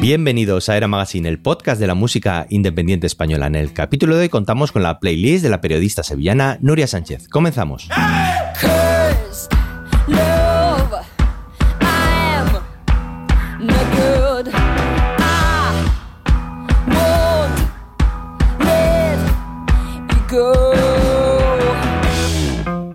Bienvenidos 0.00 0.68
a 0.68 0.76
Era 0.76 0.88
Magazine, 0.88 1.28
el 1.28 1.38
podcast 1.38 1.80
de 1.80 1.86
la 1.86 1.94
música 1.94 2.46
independiente 2.48 3.06
española. 3.06 3.46
En 3.46 3.54
el 3.54 3.72
capítulo 3.72 4.16
de 4.16 4.22
hoy 4.22 4.28
contamos 4.28 4.72
con 4.72 4.82
la 4.82 4.98
playlist 4.98 5.44
de 5.44 5.50
la 5.50 5.60
periodista 5.60 6.02
sevillana 6.02 6.58
Nuria 6.62 6.86
Sánchez. 6.86 7.28
Comenzamos. 7.28 7.88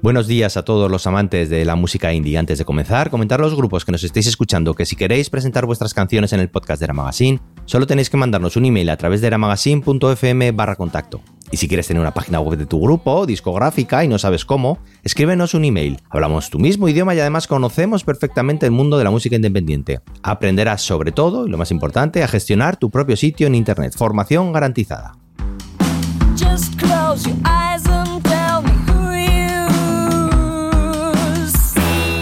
Buenos 0.05 0.27
días 0.27 0.55
a 0.55 0.61
todos 0.61 0.91
los 0.91 1.07
amantes 1.07 1.49
de 1.49 1.65
la 1.65 1.75
música 1.75 2.13
indie. 2.13 2.37
Antes 2.37 2.59
de 2.59 2.63
comenzar, 2.63 3.09
comentar 3.09 3.39
los 3.39 3.55
grupos 3.55 3.85
que 3.85 3.91
nos 3.91 4.03
estéis 4.03 4.27
escuchando 4.27 4.75
que 4.75 4.85
si 4.85 4.95
queréis 4.95 5.31
presentar 5.31 5.65
vuestras 5.65 5.95
canciones 5.95 6.31
en 6.31 6.39
el 6.41 6.47
podcast 6.47 6.79
de 6.79 6.93
Magazine, 6.93 7.39
solo 7.65 7.87
tenéis 7.87 8.11
que 8.11 8.17
mandarnos 8.17 8.55
un 8.55 8.65
email 8.65 8.91
a 8.91 8.97
través 8.97 9.21
de 9.21 9.25
eramagazine.fm 9.25 10.51
barra 10.51 10.75
contacto. 10.75 11.21
Y 11.49 11.57
si 11.57 11.67
quieres 11.67 11.87
tener 11.87 12.01
una 12.01 12.13
página 12.13 12.39
web 12.39 12.59
de 12.59 12.67
tu 12.67 12.79
grupo, 12.79 13.25
discográfica 13.25 14.03
y 14.03 14.07
no 14.07 14.19
sabes 14.19 14.45
cómo, 14.45 14.77
escríbenos 15.03 15.55
un 15.55 15.65
email. 15.65 15.97
Hablamos 16.11 16.51
tu 16.51 16.59
mismo 16.59 16.87
idioma 16.87 17.15
y 17.15 17.19
además 17.19 17.47
conocemos 17.47 18.03
perfectamente 18.03 18.67
el 18.67 18.73
mundo 18.73 18.99
de 18.99 19.05
la 19.05 19.09
música 19.09 19.35
independiente. 19.35 20.01
Aprenderás 20.21 20.83
sobre 20.83 21.13
todo, 21.13 21.47
y 21.47 21.49
lo 21.49 21.57
más 21.57 21.71
importante, 21.71 22.21
a 22.21 22.27
gestionar 22.27 22.77
tu 22.77 22.91
propio 22.91 23.17
sitio 23.17 23.47
en 23.47 23.55
Internet. 23.55 23.95
Formación 23.97 24.53
garantizada. 24.53 25.13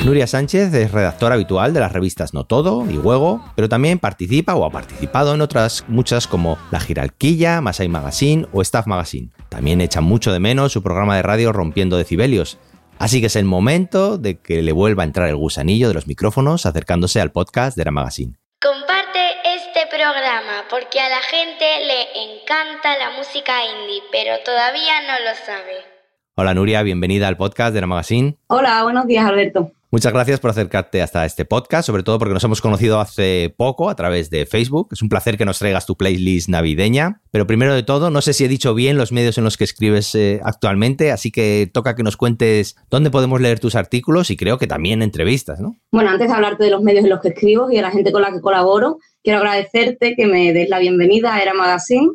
Nuria 0.04 0.28
Sánchez 0.28 0.74
es 0.74 0.92
redactora 0.92 1.36
habitual 1.36 1.74
de 1.74 1.80
las 1.80 1.94
revistas 1.94 2.34
No 2.34 2.44
Todo 2.44 2.86
y 2.92 2.98
Huego, 2.98 3.42
pero 3.56 3.70
también 3.70 4.00
participa 4.00 4.54
o 4.54 4.66
ha 4.66 4.70
participado 4.70 5.34
en 5.34 5.40
otras 5.40 5.86
muchas 5.88 6.28
como 6.28 6.58
La 6.72 6.82
Giralquilla, 6.82 7.62
Masai 7.62 7.88
Magazine 7.88 8.46
o 8.52 8.62
Staff 8.62 8.86
Magazine. 8.86 9.30
También 9.48 9.80
echa 9.80 10.02
mucho 10.02 10.34
de 10.34 10.42
menos 10.42 10.74
su 10.74 10.84
programa 10.84 11.16
de 11.16 11.22
radio 11.22 11.54
Rompiendo 11.54 11.96
Decibelios. 11.96 12.58
Así 13.00 13.22
que 13.22 13.28
es 13.28 13.38
el 13.38 13.46
momento 13.46 14.18
de 14.18 14.42
que 14.42 14.62
le 14.62 14.74
vuelva 14.74 15.04
a 15.04 15.06
entrar 15.06 15.30
el 15.30 15.38
gusanillo 15.38 15.88
de 15.88 15.94
los 15.94 16.06
micrófonos 16.06 16.66
acercándose 16.66 17.22
al 17.22 17.32
podcast 17.32 17.78
de 17.78 17.86
la 17.86 17.92
Magazine. 17.92 18.36
Comparte 18.62 19.22
este 19.56 19.88
programa 19.88 20.66
porque 20.70 21.00
a 21.00 21.08
la 21.08 21.22
gente 21.22 21.66
le 21.88 22.42
encanta 22.42 22.98
la 22.98 23.12
música 23.18 23.54
indie, 23.64 24.04
pero 24.12 24.36
todavía 24.44 25.00
no 25.08 25.24
lo 25.24 25.34
sabe. 25.46 25.94
Hola 26.36 26.54
Nuria, 26.54 26.84
bienvenida 26.84 27.30
al 27.30 27.38
podcast 27.38 27.74
de 27.74 27.80
la 27.80 27.88
Magazine. 27.88 28.36
Hola, 28.48 28.84
buenos 28.84 29.08
días 29.08 29.26
Alberto. 29.26 29.72
Muchas 29.94 30.12
gracias 30.12 30.40
por 30.40 30.50
acercarte 30.50 31.04
hasta 31.04 31.24
este 31.24 31.46
podcast, 31.46 31.86
sobre 31.86 32.02
todo 32.02 32.18
porque 32.18 32.34
nos 32.34 32.44
hemos 32.44 32.62
conocido 32.62 33.00
hace 33.00 33.54
poco 33.56 33.92
a 33.92 33.96
través 33.96 34.32
de 34.32 34.48
Facebook. 34.48 34.88
Es 34.92 35.04
un 35.04 35.08
placer 35.08 35.38
que 35.38 35.46
nos 35.46 35.60
traigas 35.60 35.86
tu 35.86 35.96
playlist 35.96 36.50
navideña. 36.50 37.22
Pero 37.30 37.46
primero 37.46 37.76
de 37.76 37.84
todo, 37.84 38.10
no 38.10 38.24
sé 38.24 38.34
si 38.34 38.44
he 38.44 38.48
dicho 38.48 38.74
bien 38.74 38.98
los 38.98 39.12
medios 39.12 39.38
en 39.38 39.44
los 39.44 39.56
que 39.56 39.66
escribes 39.66 40.16
eh, 40.16 40.42
actualmente, 40.44 41.12
así 41.12 41.30
que 41.30 41.70
toca 41.72 41.96
que 41.96 42.02
nos 42.02 42.18
cuentes 42.18 42.76
dónde 42.90 43.12
podemos 43.12 43.40
leer 43.40 43.60
tus 43.60 43.76
artículos 43.76 44.32
y 44.32 44.36
creo 44.36 44.58
que 44.58 44.66
también 44.66 45.04
entrevistas, 45.04 45.60
¿no? 45.60 45.76
Bueno, 45.92 46.10
antes 46.10 46.28
de 46.28 46.34
hablarte 46.34 46.64
de 46.64 46.72
los 46.72 46.82
medios 46.82 47.04
en 47.04 47.12
los 47.12 47.22
que 47.22 47.28
escribo 47.28 47.70
y 47.70 47.76
de 47.76 47.84
la 47.84 47.92
gente 47.92 48.12
con 48.12 48.24
la 48.24 48.32
que 48.32 48.42
colaboro, 48.42 48.98
quiero 49.22 49.38
agradecerte 49.38 50.16
que 50.16 50.26
me 50.26 50.54
des 50.54 50.70
la 50.70 50.80
bienvenida 50.80 51.36
a 51.36 51.40
Era 51.40 51.54
Magazine 51.54 52.10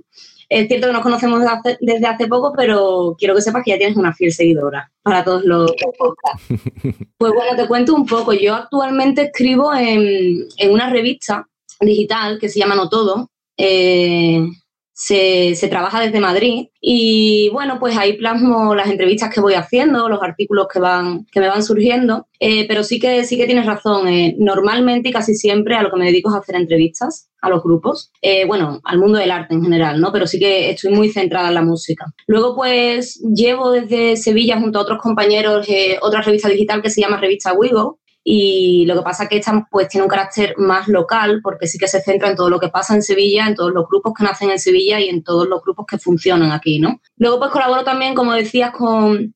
es 0.48 0.68
cierto 0.68 0.86
que 0.86 0.92
nos 0.92 1.02
conocemos 1.02 1.42
desde 1.80 2.06
hace, 2.06 2.26
poco, 2.26 2.52
pero 2.56 3.14
quiero 3.18 3.34
que 3.34 3.42
sepas 3.42 3.62
que 3.64 3.72
ya 3.72 3.78
tienes 3.78 3.96
una 3.96 4.14
fiel 4.14 4.32
seguidora 4.32 4.90
para 5.02 5.24
todos 5.24 5.44
los 5.44 5.72
podcasts. 5.98 6.46
Pues 7.18 7.32
bueno, 7.32 7.56
te 7.56 7.66
cuento 7.66 7.94
un 7.94 8.06
poco. 8.06 8.32
Yo 8.32 8.54
actualmente 8.54 9.22
escribo 9.22 9.74
en, 9.74 10.46
una 10.70 10.88
revista 10.88 11.48
digital 11.80 12.38
que 12.38 12.48
se 12.48 12.60
llama 12.60 12.76
No 12.76 12.88
Todo. 12.88 13.28
Eh, 13.56 14.46
se, 14.98 15.68
trabaja 15.68 16.00
desde 16.00 16.20
Madrid 16.20 16.68
y 16.80 17.50
bueno, 17.52 17.78
pues 17.78 17.96
ahí 17.96 18.14
plasmo 18.14 18.74
las 18.74 18.88
entrevistas 18.88 19.32
que 19.32 19.40
voy 19.40 19.54
haciendo, 19.54 20.08
los 20.08 20.22
artículos 20.22 20.66
que, 20.72 20.80
van, 20.80 21.24
que 21.30 21.38
me 21.40 21.48
van 21.48 21.62
surgiendo, 21.62 22.26
eh, 22.40 22.66
pero 22.66 22.82
sí 22.82 22.98
que, 22.98 23.24
sí 23.24 23.36
que 23.36 23.46
tienes 23.46 23.66
razón, 23.66 24.08
eh, 24.08 24.34
normalmente 24.38 25.10
y 25.10 25.12
casi 25.12 25.34
siempre 25.34 25.76
a 25.76 25.82
lo 25.82 25.90
que 25.90 25.98
me 25.98 26.06
dedico 26.06 26.30
es 26.30 26.34
a 26.34 26.38
hacer 26.38 26.56
entrevistas 26.56 27.27
a 27.40 27.48
los 27.48 27.62
grupos, 27.62 28.10
eh, 28.20 28.46
bueno, 28.46 28.80
al 28.84 28.98
mundo 28.98 29.18
del 29.18 29.30
arte 29.30 29.54
en 29.54 29.62
general, 29.62 30.00
¿no? 30.00 30.12
Pero 30.12 30.26
sí 30.26 30.38
que 30.38 30.70
estoy 30.70 30.92
muy 30.92 31.10
centrada 31.10 31.48
en 31.48 31.54
la 31.54 31.62
música. 31.62 32.06
Luego 32.26 32.56
pues 32.56 33.20
llevo 33.34 33.70
desde 33.70 34.16
Sevilla 34.16 34.60
junto 34.60 34.78
a 34.78 34.82
otros 34.82 35.00
compañeros 35.00 35.66
otra 36.00 36.22
revista 36.22 36.48
digital 36.48 36.82
que 36.82 36.90
se 36.90 37.00
llama 37.00 37.20
Revista 37.20 37.52
Wigo, 37.52 37.98
y 38.30 38.84
lo 38.84 38.94
que 38.94 39.00
pasa 39.00 39.22
es 39.22 39.30
que 39.30 39.38
esta 39.38 39.66
pues 39.70 39.88
tiene 39.88 40.04
un 40.04 40.10
carácter 40.10 40.54
más 40.58 40.86
local 40.86 41.40
porque 41.42 41.66
sí 41.66 41.78
que 41.78 41.88
se 41.88 42.02
centra 42.02 42.28
en 42.28 42.36
todo 42.36 42.50
lo 42.50 42.60
que 42.60 42.68
pasa 42.68 42.94
en 42.94 43.00
Sevilla, 43.00 43.46
en 43.46 43.54
todos 43.54 43.72
los 43.72 43.88
grupos 43.88 44.12
que 44.14 44.22
nacen 44.22 44.50
en 44.50 44.58
Sevilla 44.58 45.00
y 45.00 45.08
en 45.08 45.22
todos 45.22 45.48
los 45.48 45.62
grupos 45.62 45.86
que 45.86 45.96
funcionan 45.96 46.52
aquí, 46.52 46.78
¿no? 46.78 47.00
Luego 47.16 47.38
pues 47.38 47.50
colaboro 47.50 47.84
también, 47.84 48.14
como 48.14 48.34
decías, 48.34 48.70
con, 48.72 49.32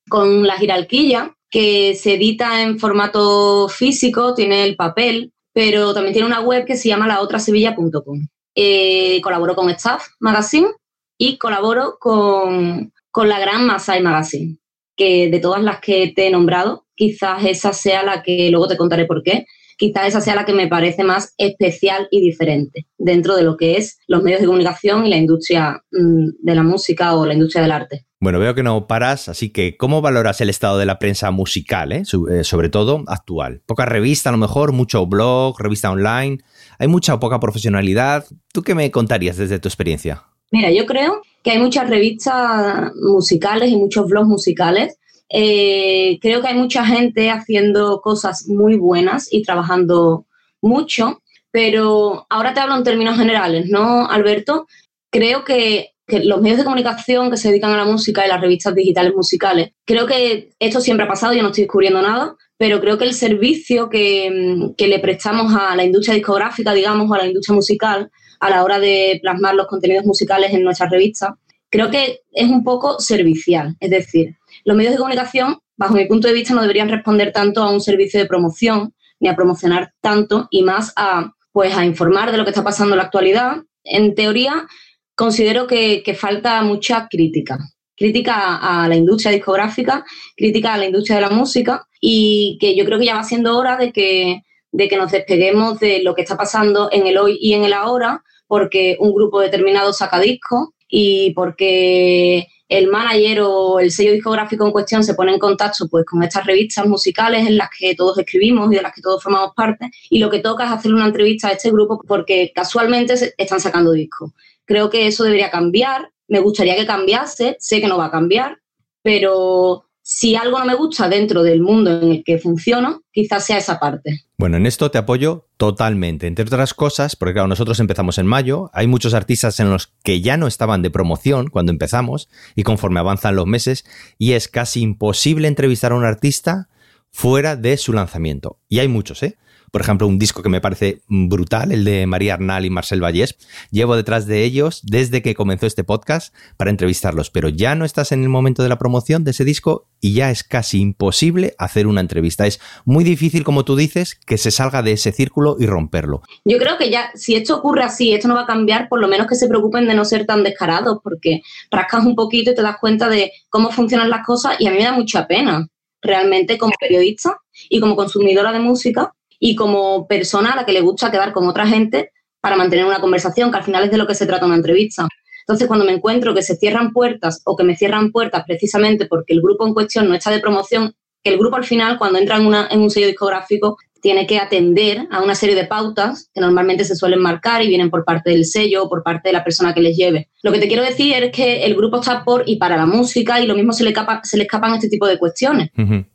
La 0.46 0.58
Giralquilla, 0.58 1.34
que 1.48 1.94
se 1.94 2.16
edita 2.16 2.60
en 2.60 2.78
formato 2.78 3.66
físico, 3.70 4.34
tiene 4.34 4.64
el 4.64 4.76
papel, 4.76 5.32
pero 5.52 5.92
también 5.94 6.12
tiene 6.12 6.26
una 6.26 6.40
web 6.40 6.64
que 6.64 6.76
se 6.76 6.88
llama 6.88 7.06
laotrasevilla.com. 7.06 8.26
Eh, 8.54 9.20
colaboro 9.22 9.54
con 9.54 9.70
Staff 9.70 10.08
Magazine 10.20 10.68
y 11.16 11.38
colaboro 11.38 11.96
con, 11.98 12.92
con 13.10 13.28
la 13.28 13.40
gran 13.40 13.66
Masai 13.66 14.02
Magazine, 14.02 14.58
que 14.96 15.30
de 15.30 15.38
todas 15.40 15.62
las 15.62 15.80
que 15.80 16.12
te 16.14 16.26
he 16.26 16.30
nombrado, 16.30 16.86
quizás 16.94 17.44
esa 17.44 17.72
sea 17.72 18.02
la 18.02 18.22
que, 18.22 18.50
luego 18.50 18.68
te 18.68 18.76
contaré 18.76 19.06
por 19.06 19.22
qué, 19.22 19.46
quizás 19.78 20.08
esa 20.08 20.20
sea 20.20 20.34
la 20.34 20.44
que 20.44 20.52
me 20.52 20.68
parece 20.68 21.04
más 21.04 21.34
especial 21.38 22.08
y 22.10 22.20
diferente 22.20 22.86
dentro 22.98 23.36
de 23.36 23.42
lo 23.42 23.56
que 23.56 23.76
es 23.76 23.98
los 24.06 24.22
medios 24.22 24.40
de 24.40 24.46
comunicación 24.46 25.06
y 25.06 25.10
la 25.10 25.16
industria 25.16 25.82
mm, 25.90 26.28
de 26.40 26.54
la 26.54 26.62
música 26.62 27.16
o 27.16 27.26
la 27.26 27.34
industria 27.34 27.62
del 27.62 27.72
arte. 27.72 28.06
Bueno, 28.22 28.38
veo 28.38 28.54
que 28.54 28.62
no 28.62 28.86
paras, 28.86 29.28
así 29.28 29.50
que 29.50 29.76
¿cómo 29.76 30.00
valoras 30.00 30.40
el 30.40 30.48
estado 30.48 30.78
de 30.78 30.86
la 30.86 30.98
prensa 30.98 31.30
musical, 31.30 31.92
eh? 31.92 32.04
Eh, 32.30 32.44
sobre 32.44 32.68
todo 32.70 33.02
actual? 33.08 33.62
Poca 33.66 33.84
revista 33.84 34.30
a 34.30 34.32
lo 34.32 34.38
mejor, 34.38 34.72
mucho 34.72 35.04
blog, 35.06 35.60
revista 35.60 35.90
online, 35.90 36.38
hay 36.78 36.88
mucha 36.88 37.14
o 37.14 37.20
poca 37.20 37.40
profesionalidad. 37.40 38.24
¿Tú 38.52 38.62
qué 38.62 38.74
me 38.74 38.90
contarías 38.90 39.36
desde 39.36 39.58
tu 39.58 39.68
experiencia? 39.68 40.22
Mira, 40.52 40.70
yo 40.70 40.86
creo 40.86 41.20
que 41.42 41.50
hay 41.50 41.58
muchas 41.58 41.90
revistas 41.90 42.92
musicales 42.94 43.70
y 43.70 43.76
muchos 43.76 44.06
blogs 44.06 44.28
musicales 44.28 44.96
eh, 45.34 46.18
creo 46.20 46.42
que 46.42 46.48
hay 46.48 46.54
mucha 46.54 46.84
gente 46.84 47.30
haciendo 47.30 48.02
cosas 48.02 48.46
muy 48.48 48.76
buenas 48.76 49.32
y 49.32 49.42
trabajando 49.42 50.26
mucho, 50.60 51.22
pero 51.50 52.26
ahora 52.28 52.52
te 52.52 52.60
hablo 52.60 52.76
en 52.76 52.84
términos 52.84 53.16
generales, 53.16 53.66
¿no, 53.70 54.06
Alberto? 54.06 54.66
Creo 55.10 55.42
que, 55.44 55.91
los 56.20 56.40
medios 56.40 56.58
de 56.58 56.64
comunicación 56.64 57.30
que 57.30 57.36
se 57.36 57.48
dedican 57.48 57.72
a 57.72 57.76
la 57.76 57.84
música 57.84 58.24
y 58.24 58.28
las 58.28 58.40
revistas 58.40 58.74
digitales 58.74 59.14
musicales, 59.14 59.70
creo 59.84 60.06
que 60.06 60.50
esto 60.58 60.80
siempre 60.80 61.06
ha 61.06 61.08
pasado, 61.08 61.32
yo 61.32 61.42
no 61.42 61.48
estoy 61.48 61.64
descubriendo 61.64 62.02
nada, 62.02 62.36
pero 62.56 62.80
creo 62.80 62.98
que 62.98 63.04
el 63.04 63.14
servicio 63.14 63.88
que, 63.88 64.70
que 64.76 64.88
le 64.88 64.98
prestamos 64.98 65.54
a 65.54 65.74
la 65.74 65.84
industria 65.84 66.14
discográfica, 66.14 66.72
digamos, 66.72 67.10
o 67.10 67.14
a 67.14 67.18
la 67.18 67.26
industria 67.26 67.54
musical, 67.54 68.10
a 68.40 68.50
la 68.50 68.64
hora 68.64 68.78
de 68.78 69.18
plasmar 69.22 69.54
los 69.54 69.66
contenidos 69.66 70.04
musicales 70.04 70.52
en 70.52 70.62
nuestras 70.62 70.90
revistas, 70.90 71.30
creo 71.70 71.90
que 71.90 72.20
es 72.32 72.48
un 72.48 72.62
poco 72.62 73.00
servicial. 73.00 73.76
Es 73.80 73.90
decir, 73.90 74.36
los 74.64 74.76
medios 74.76 74.92
de 74.92 74.98
comunicación, 74.98 75.58
bajo 75.76 75.94
mi 75.94 76.04
punto 76.04 76.28
de 76.28 76.34
vista, 76.34 76.54
no 76.54 76.60
deberían 76.60 76.88
responder 76.88 77.32
tanto 77.32 77.62
a 77.62 77.70
un 77.70 77.80
servicio 77.80 78.20
de 78.20 78.26
promoción 78.26 78.94
ni 79.18 79.28
a 79.28 79.36
promocionar 79.36 79.92
tanto 80.00 80.48
y 80.50 80.62
más 80.62 80.92
a, 80.96 81.32
pues, 81.52 81.76
a 81.76 81.84
informar 81.84 82.30
de 82.30 82.38
lo 82.38 82.44
que 82.44 82.50
está 82.50 82.62
pasando 82.62 82.94
en 82.94 82.98
la 82.98 83.04
actualidad. 83.04 83.56
En 83.84 84.14
teoría, 84.14 84.66
considero 85.14 85.66
que, 85.66 86.16
falta 86.18 86.62
mucha 86.62 87.08
crítica. 87.08 87.58
Crítica 87.96 88.56
a 88.56 88.88
la 88.88 88.96
industria 88.96 89.32
discográfica, 89.32 90.04
crítica 90.36 90.74
a 90.74 90.78
la 90.78 90.86
industria 90.86 91.16
de 91.16 91.22
la 91.22 91.30
música 91.30 91.86
y 92.00 92.58
que 92.60 92.74
yo 92.74 92.84
creo 92.84 92.98
que 92.98 93.06
ya 93.06 93.16
va 93.16 93.24
siendo 93.24 93.56
hora 93.56 93.76
de 93.76 93.92
que, 93.92 94.42
de 94.72 94.88
que 94.88 94.96
nos 94.96 95.12
despeguemos 95.12 95.78
de 95.78 96.02
lo 96.02 96.14
que 96.14 96.22
está 96.22 96.36
pasando 96.36 96.88
en 96.90 97.06
el 97.06 97.18
hoy 97.18 97.38
y 97.40 97.52
en 97.52 97.64
el 97.64 97.72
ahora, 97.72 98.24
porque 98.46 98.96
un 98.98 99.14
grupo 99.14 99.40
determinado 99.40 99.92
saca 99.92 100.18
discos 100.18 100.70
y 100.88 101.32
porque 101.34 102.48
el 102.68 102.88
manager 102.88 103.40
o 103.42 103.80
el 103.80 103.90
sello 103.90 104.12
discográfico 104.12 104.64
en 104.66 104.72
cuestión 104.72 105.04
se 105.04 105.14
pone 105.14 105.32
en 105.32 105.38
contacto 105.38 105.88
pues 105.88 106.04
con 106.06 106.22
estas 106.22 106.46
revistas 106.46 106.86
musicales 106.86 107.46
en 107.46 107.58
las 107.58 107.68
que 107.70 107.94
todos 107.94 108.18
escribimos 108.18 108.72
y 108.72 108.76
de 108.76 108.82
las 108.82 108.94
que 108.94 109.02
todos 109.02 109.22
formamos 109.22 109.52
parte 109.54 109.90
y 110.08 110.18
lo 110.18 110.30
que 110.30 110.38
toca 110.38 110.64
es 110.64 110.72
hacer 110.72 110.92
una 110.92 111.06
entrevista 111.06 111.48
a 111.48 111.52
este 111.52 111.70
grupo 111.70 112.02
porque 112.06 112.50
casualmente 112.54 113.34
están 113.36 113.60
sacando 113.60 113.92
discos. 113.92 114.32
Creo 114.64 114.90
que 114.90 115.06
eso 115.06 115.24
debería 115.24 115.50
cambiar, 115.50 116.12
me 116.28 116.40
gustaría 116.40 116.76
que 116.76 116.86
cambiase, 116.86 117.56
sé 117.58 117.80
que 117.80 117.88
no 117.88 117.98
va 117.98 118.06
a 118.06 118.10
cambiar, 118.10 118.58
pero 119.02 119.84
si 120.02 120.34
algo 120.34 120.58
no 120.58 120.64
me 120.64 120.74
gusta 120.74 121.08
dentro 121.08 121.42
del 121.42 121.60
mundo 121.60 122.00
en 122.02 122.10
el 122.10 122.24
que 122.24 122.38
funciono, 122.38 123.02
quizás 123.12 123.46
sea 123.46 123.58
esa 123.58 123.78
parte. 123.78 124.22
Bueno, 124.36 124.56
en 124.56 124.66
esto 124.66 124.90
te 124.90 124.98
apoyo 124.98 125.46
totalmente. 125.56 126.26
Entre 126.26 126.44
otras 126.44 126.74
cosas, 126.74 127.14
porque 127.14 127.34
claro, 127.34 127.48
nosotros 127.48 127.78
empezamos 127.78 128.18
en 128.18 128.26
mayo, 128.26 128.70
hay 128.74 128.88
muchos 128.88 129.14
artistas 129.14 129.60
en 129.60 129.70
los 129.70 129.92
que 130.02 130.20
ya 130.20 130.36
no 130.36 130.48
estaban 130.48 130.82
de 130.82 130.90
promoción 130.90 131.48
cuando 131.48 131.70
empezamos 131.70 132.28
y 132.56 132.64
conforme 132.64 132.98
avanzan 132.98 133.36
los 133.36 133.46
meses, 133.46 133.84
y 134.18 134.32
es 134.32 134.48
casi 134.48 134.80
imposible 134.80 135.46
entrevistar 135.46 135.92
a 135.92 135.96
un 135.96 136.04
artista 136.04 136.68
fuera 137.10 137.54
de 137.54 137.76
su 137.76 137.92
lanzamiento. 137.92 138.58
Y 138.68 138.80
hay 138.80 138.88
muchos, 138.88 139.22
¿eh? 139.22 139.36
Por 139.72 139.80
ejemplo, 139.80 140.06
un 140.06 140.18
disco 140.18 140.42
que 140.42 140.50
me 140.50 140.60
parece 140.60 141.00
brutal, 141.08 141.72
el 141.72 141.84
de 141.84 142.06
María 142.06 142.34
Arnal 142.34 142.66
y 142.66 142.70
Marcel 142.70 143.02
Vallés. 143.02 143.36
Llevo 143.70 143.96
detrás 143.96 144.26
de 144.26 144.44
ellos 144.44 144.82
desde 144.84 145.22
que 145.22 145.34
comenzó 145.34 145.66
este 145.66 145.82
podcast 145.82 146.34
para 146.58 146.70
entrevistarlos, 146.70 147.30
pero 147.30 147.48
ya 147.48 147.74
no 147.74 147.86
estás 147.86 148.12
en 148.12 148.22
el 148.22 148.28
momento 148.28 148.62
de 148.62 148.68
la 148.68 148.76
promoción 148.76 149.24
de 149.24 149.30
ese 149.30 149.46
disco 149.46 149.88
y 149.98 150.12
ya 150.12 150.30
es 150.30 150.44
casi 150.44 150.78
imposible 150.78 151.54
hacer 151.56 151.86
una 151.86 152.02
entrevista. 152.02 152.46
Es 152.46 152.60
muy 152.84 153.02
difícil, 153.02 153.44
como 153.44 153.64
tú 153.64 153.74
dices, 153.74 154.14
que 154.26 154.36
se 154.36 154.50
salga 154.50 154.82
de 154.82 154.92
ese 154.92 155.10
círculo 155.10 155.56
y 155.58 155.64
romperlo. 155.64 156.20
Yo 156.44 156.58
creo 156.58 156.76
que 156.76 156.90
ya, 156.90 157.10
si 157.14 157.34
esto 157.34 157.56
ocurre 157.56 157.82
así, 157.82 158.12
esto 158.12 158.28
no 158.28 158.34
va 158.34 158.42
a 158.42 158.46
cambiar, 158.46 158.90
por 158.90 159.00
lo 159.00 159.08
menos 159.08 159.26
que 159.26 159.36
se 159.36 159.48
preocupen 159.48 159.88
de 159.88 159.94
no 159.94 160.04
ser 160.04 160.26
tan 160.26 160.42
descarados, 160.42 160.98
porque 161.02 161.40
rascas 161.70 162.04
un 162.04 162.14
poquito 162.14 162.50
y 162.50 162.54
te 162.54 162.60
das 162.60 162.76
cuenta 162.78 163.08
de 163.08 163.32
cómo 163.48 163.70
funcionan 163.70 164.10
las 164.10 164.26
cosas 164.26 164.56
y 164.58 164.66
a 164.66 164.70
mí 164.70 164.76
me 164.76 164.84
da 164.84 164.92
mucha 164.92 165.26
pena, 165.26 165.66
realmente 166.02 166.58
como 166.58 166.74
periodista 166.78 167.38
y 167.70 167.80
como 167.80 167.96
consumidora 167.96 168.52
de 168.52 168.58
música, 168.58 169.14
y 169.44 169.56
como 169.56 170.06
persona 170.06 170.52
a 170.52 170.56
la 170.56 170.64
que 170.64 170.72
le 170.72 170.82
gusta 170.82 171.10
quedar 171.10 171.32
con 171.32 171.48
otra 171.48 171.66
gente 171.66 172.12
para 172.40 172.54
mantener 172.54 172.86
una 172.86 173.00
conversación, 173.00 173.50
que 173.50 173.56
al 173.56 173.64
final 173.64 173.82
es 173.82 173.90
de 173.90 173.96
lo 173.96 174.06
que 174.06 174.14
se 174.14 174.24
trata 174.24 174.46
una 174.46 174.54
entrevista. 174.54 175.08
Entonces, 175.40 175.66
cuando 175.66 175.84
me 175.84 175.90
encuentro 175.90 176.32
que 176.32 176.42
se 176.42 176.54
cierran 176.54 176.92
puertas 176.92 177.42
o 177.44 177.56
que 177.56 177.64
me 177.64 177.74
cierran 177.74 178.12
puertas 178.12 178.44
precisamente 178.46 179.06
porque 179.06 179.32
el 179.32 179.42
grupo 179.42 179.66
en 179.66 179.74
cuestión 179.74 180.08
no 180.08 180.14
está 180.14 180.30
de 180.30 180.38
promoción, 180.38 180.94
que 181.24 181.30
el 181.30 181.38
grupo 181.38 181.56
al 181.56 181.64
final, 181.64 181.98
cuando 181.98 182.20
entra 182.20 182.36
en, 182.36 182.46
una, 182.46 182.68
en 182.70 182.82
un 182.82 182.90
sello 182.90 183.08
discográfico, 183.08 183.78
tiene 184.00 184.28
que 184.28 184.38
atender 184.38 185.08
a 185.10 185.20
una 185.20 185.34
serie 185.34 185.56
de 185.56 185.66
pautas 185.66 186.30
que 186.32 186.40
normalmente 186.40 186.84
se 186.84 186.94
suelen 186.94 187.20
marcar 187.20 187.64
y 187.64 187.68
vienen 187.68 187.90
por 187.90 188.04
parte 188.04 188.30
del 188.30 188.44
sello 188.44 188.84
o 188.84 188.88
por 188.88 189.02
parte 189.02 189.30
de 189.30 189.32
la 189.32 189.42
persona 189.42 189.74
que 189.74 189.80
les 189.80 189.96
lleve. 189.96 190.28
Lo 190.44 190.52
que 190.52 190.60
te 190.60 190.68
quiero 190.68 190.84
decir 190.84 191.14
es 191.14 191.32
que 191.32 191.64
el 191.64 191.74
grupo 191.74 191.98
está 191.98 192.22
por 192.22 192.44
y 192.46 192.56
para 192.58 192.76
la 192.76 192.86
música 192.86 193.40
y 193.40 193.48
lo 193.48 193.56
mismo 193.56 193.72
se 193.72 193.82
le, 193.82 193.92
se 194.22 194.36
le 194.36 194.44
escapan 194.44 194.74
este 194.74 194.88
tipo 194.88 195.08
de 195.08 195.18
cuestiones. 195.18 195.70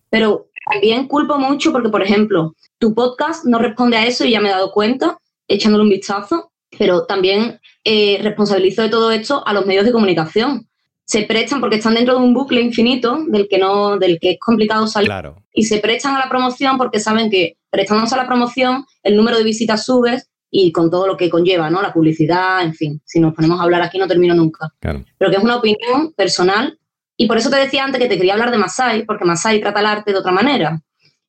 Pero 0.10 0.48
también 0.70 1.08
culpo 1.08 1.38
mucho 1.38 1.72
porque, 1.72 1.90
por 1.90 2.02
ejemplo, 2.02 2.56
tu 2.78 2.94
podcast 2.94 3.46
no 3.46 3.60
responde 3.60 3.98
a 3.98 4.06
eso 4.06 4.26
y 4.26 4.32
ya 4.32 4.42
me 4.42 4.50
he 4.50 4.52
dado 4.52 4.72
cuenta, 4.72 5.18
echándole 5.48 5.84
un 5.84 5.90
vistazo, 5.90 6.52
pero 6.78 7.06
también 7.06 7.60
eh, 7.84 8.20
responsabilizo 8.22 8.82
de 8.82 8.90
todo 8.90 9.12
esto 9.12 9.46
a 9.46 9.54
los 9.54 9.66
medios 9.66 9.86
de 9.86 9.92
comunicación. 9.92 10.68
Se 11.06 11.24
prestan 11.24 11.62
porque 11.62 11.78
están 11.78 11.94
dentro 11.94 12.18
de 12.18 12.24
un 12.24 12.34
bucle 12.34 12.60
infinito 12.60 13.24
del 13.28 13.48
que 13.48 13.58
no, 13.58 13.98
del 13.98 14.20
que 14.20 14.32
es 14.32 14.40
complicado 14.40 14.88
salir. 14.88 15.10
Y 15.54 15.64
se 15.64 15.80
prestan 15.80 16.16
a 16.16 16.20
la 16.20 16.30
promoción 16.30 16.78
porque 16.78 17.00
saben 17.00 17.30
que 17.30 17.58
prestándose 17.70 18.16
a 18.16 18.18
la 18.18 18.28
promoción, 18.28 18.86
el 19.04 19.16
número 19.16 19.38
de 19.38 19.44
visitas 19.44 19.86
sube 19.86 20.22
y 20.52 20.72
con 20.72 20.90
todo 20.90 21.08
lo 21.08 21.18
que 21.18 21.30
conlleva, 21.30 21.70
¿no? 21.70 21.82
La 21.82 21.94
publicidad, 21.94 22.62
en 22.62 22.74
fin. 22.74 23.02
Si 23.06 23.20
nos 23.20 23.34
ponemos 23.34 23.60
a 23.60 23.64
hablar 23.64 23.82
aquí 23.82 23.98
no 23.98 24.08
termino 24.08 24.36
nunca. 24.36 24.74
Pero 25.18 25.32
que 25.32 25.38
es 25.38 25.44
una 25.44 25.56
opinión 25.56 26.14
personal. 26.16 26.78
Y 27.18 27.28
por 27.28 27.38
eso 27.38 27.50
te 27.50 27.58
decía 27.58 27.84
antes 27.84 28.00
que 28.00 28.08
te 28.08 28.16
quería 28.16 28.34
hablar 28.34 28.52
de 28.52 28.60
Masai, 28.60 29.04
porque 29.04 29.26
Masai 29.26 29.60
trata 29.60 29.80
el 29.80 29.88
arte 29.88 30.12
de 30.12 30.20
otra 30.20 30.32
manera. 30.32 30.82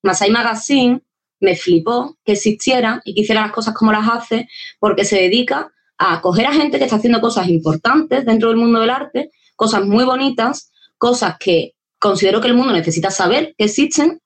Masai 0.03 0.31
Magazine 0.31 1.01
me 1.41 1.57
flipó 1.57 2.17
que 2.25 2.33
existiera 2.33 3.01
y 3.05 3.15
que 3.15 3.23
hiciera 3.23 3.43
las 3.43 3.53
cosas 3.53 3.75
como 3.75 3.91
las 3.91 4.07
hace, 4.09 4.49
porque 4.79 5.05
se 5.05 5.17
dedica 5.17 5.73
a 5.97 6.21
coger 6.21 6.47
a 6.47 6.53
gente 6.53 6.79
que 6.79 6.85
está 6.85 6.97
haciendo 6.97 7.21
cosas 7.21 7.49
importantes 7.49 8.25
dentro 8.25 8.51
del 8.51 8.59
mundo 8.59 8.81
del 8.81 8.91
arte, 8.91 9.31
cosas 9.57 9.85
muy 9.85 10.05
bonitas, 10.05 10.71
cosas 10.99 11.37
que 11.39 11.75
considero 11.99 12.41
que 12.41 12.49
el 12.49 12.55
mundo 12.55 12.73
necesita 12.73 13.11
saber 13.11 13.55
que 13.57 13.65
existen 13.65 14.21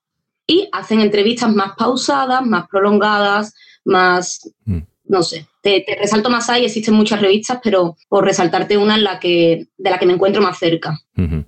y 0.47 0.69
hacen 0.73 1.01
entrevistas 1.01 1.55
más 1.55 1.73
pausadas, 1.77 2.45
más 2.45 2.69
prolongadas, 2.69 3.55
más, 3.85 4.51
mm. 4.65 4.81
no 5.05 5.23
sé, 5.23 5.47
te, 5.63 5.85
resalto 5.99 6.29
más 6.29 6.51
ahí, 6.51 6.65
existen 6.65 6.95
muchas 6.95 7.21
revistas, 7.21 7.61
pero 7.63 7.97
por 8.09 8.25
resaltarte 8.25 8.77
una 8.77 8.97
en 8.97 9.05
la 9.05 9.19
que, 9.19 9.69
de 9.79 9.91
la 9.91 9.99
que 9.99 10.07
me 10.07 10.13
encuentro 10.13 10.43
más 10.43 10.59
cerca. 10.59 11.01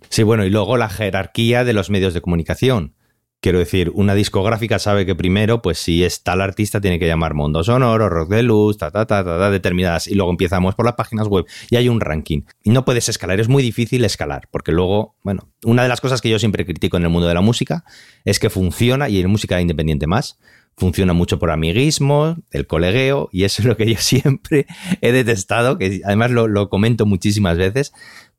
Sí, 0.09 0.23
bueno, 0.23 0.45
y 0.45 0.51
luego 0.51 0.77
la 0.77 0.89
jerarquía 0.89 1.65
de 1.65 1.73
los 1.73 1.91
medios 1.91 2.15
de 2.15 2.21
comunicación. 2.21 2.95
Quiero 3.41 3.59
decir, 3.59 3.91
una 3.93 4.15
discográfica 4.15 4.79
sabe 4.79 5.05
que 5.05 5.15
primero, 5.15 5.61
pues 5.61 5.77
si 5.77 6.03
es 6.03 6.23
tal 6.23 6.41
artista, 6.41 6.81
tiene 6.81 6.99
que 6.99 7.07
llamar 7.07 7.35
Mundo 7.35 7.63
Sonoro, 7.63 8.09
Rock 8.09 8.31
de 8.31 8.43
Luz, 8.43 8.79
ta, 8.79 8.91
ta, 8.91 9.05
ta, 9.05 9.23
ta, 9.23 9.51
determinadas. 9.51 10.07
Y 10.07 10.15
luego 10.15 10.31
empezamos 10.31 10.75
por 10.75 10.87
las 10.87 10.95
páginas 10.95 11.29
web 11.29 11.45
y 11.69 11.77
hay 11.77 11.91
un 11.91 12.01
ranking. 12.01 12.43
Y 12.63 12.71
no 12.71 12.87
puedes 12.87 13.11
escalar, 13.11 13.41
es 13.41 13.49
muy 13.49 13.63
difícil 13.63 14.03
escalar, 14.07 14.49
porque 14.51 14.73
luego, 14.73 15.17
bueno, 15.23 15.51
una 15.63 15.83
de 15.83 15.91
las 15.91 16.01
cosas 16.01 16.23
que 16.23 16.31
yo 16.31 16.39
siempre 16.39 16.65
critico 16.65 16.97
en 16.97 17.03
el 17.03 17.11
mundo 17.11 17.29
de 17.29 17.35
la 17.35 17.43
música 17.43 17.85
es 18.25 18.39
que 18.39 18.49
funciona, 18.49 19.11
y 19.11 19.21
en 19.21 19.29
música 19.29 19.61
independiente 19.61 20.07
más, 20.07 20.39
funciona 20.77 21.13
mucho 21.13 21.39
por 21.39 21.51
amiguismo, 21.51 22.37
el 22.51 22.67
colegueo, 22.67 23.29
y 23.33 23.45
eso 23.45 23.63
es 23.63 23.67
lo 23.67 23.77
que 23.77 23.93
yo 23.93 23.97
siempre 24.01 24.67
he 25.01 25.13
detestado, 25.13 25.79
que 25.79 26.01
además 26.05 26.31
lo, 26.31 26.49
lo 26.49 26.69
comento 26.69 27.07
muchísimas 27.07 27.57
veces, 27.57 27.93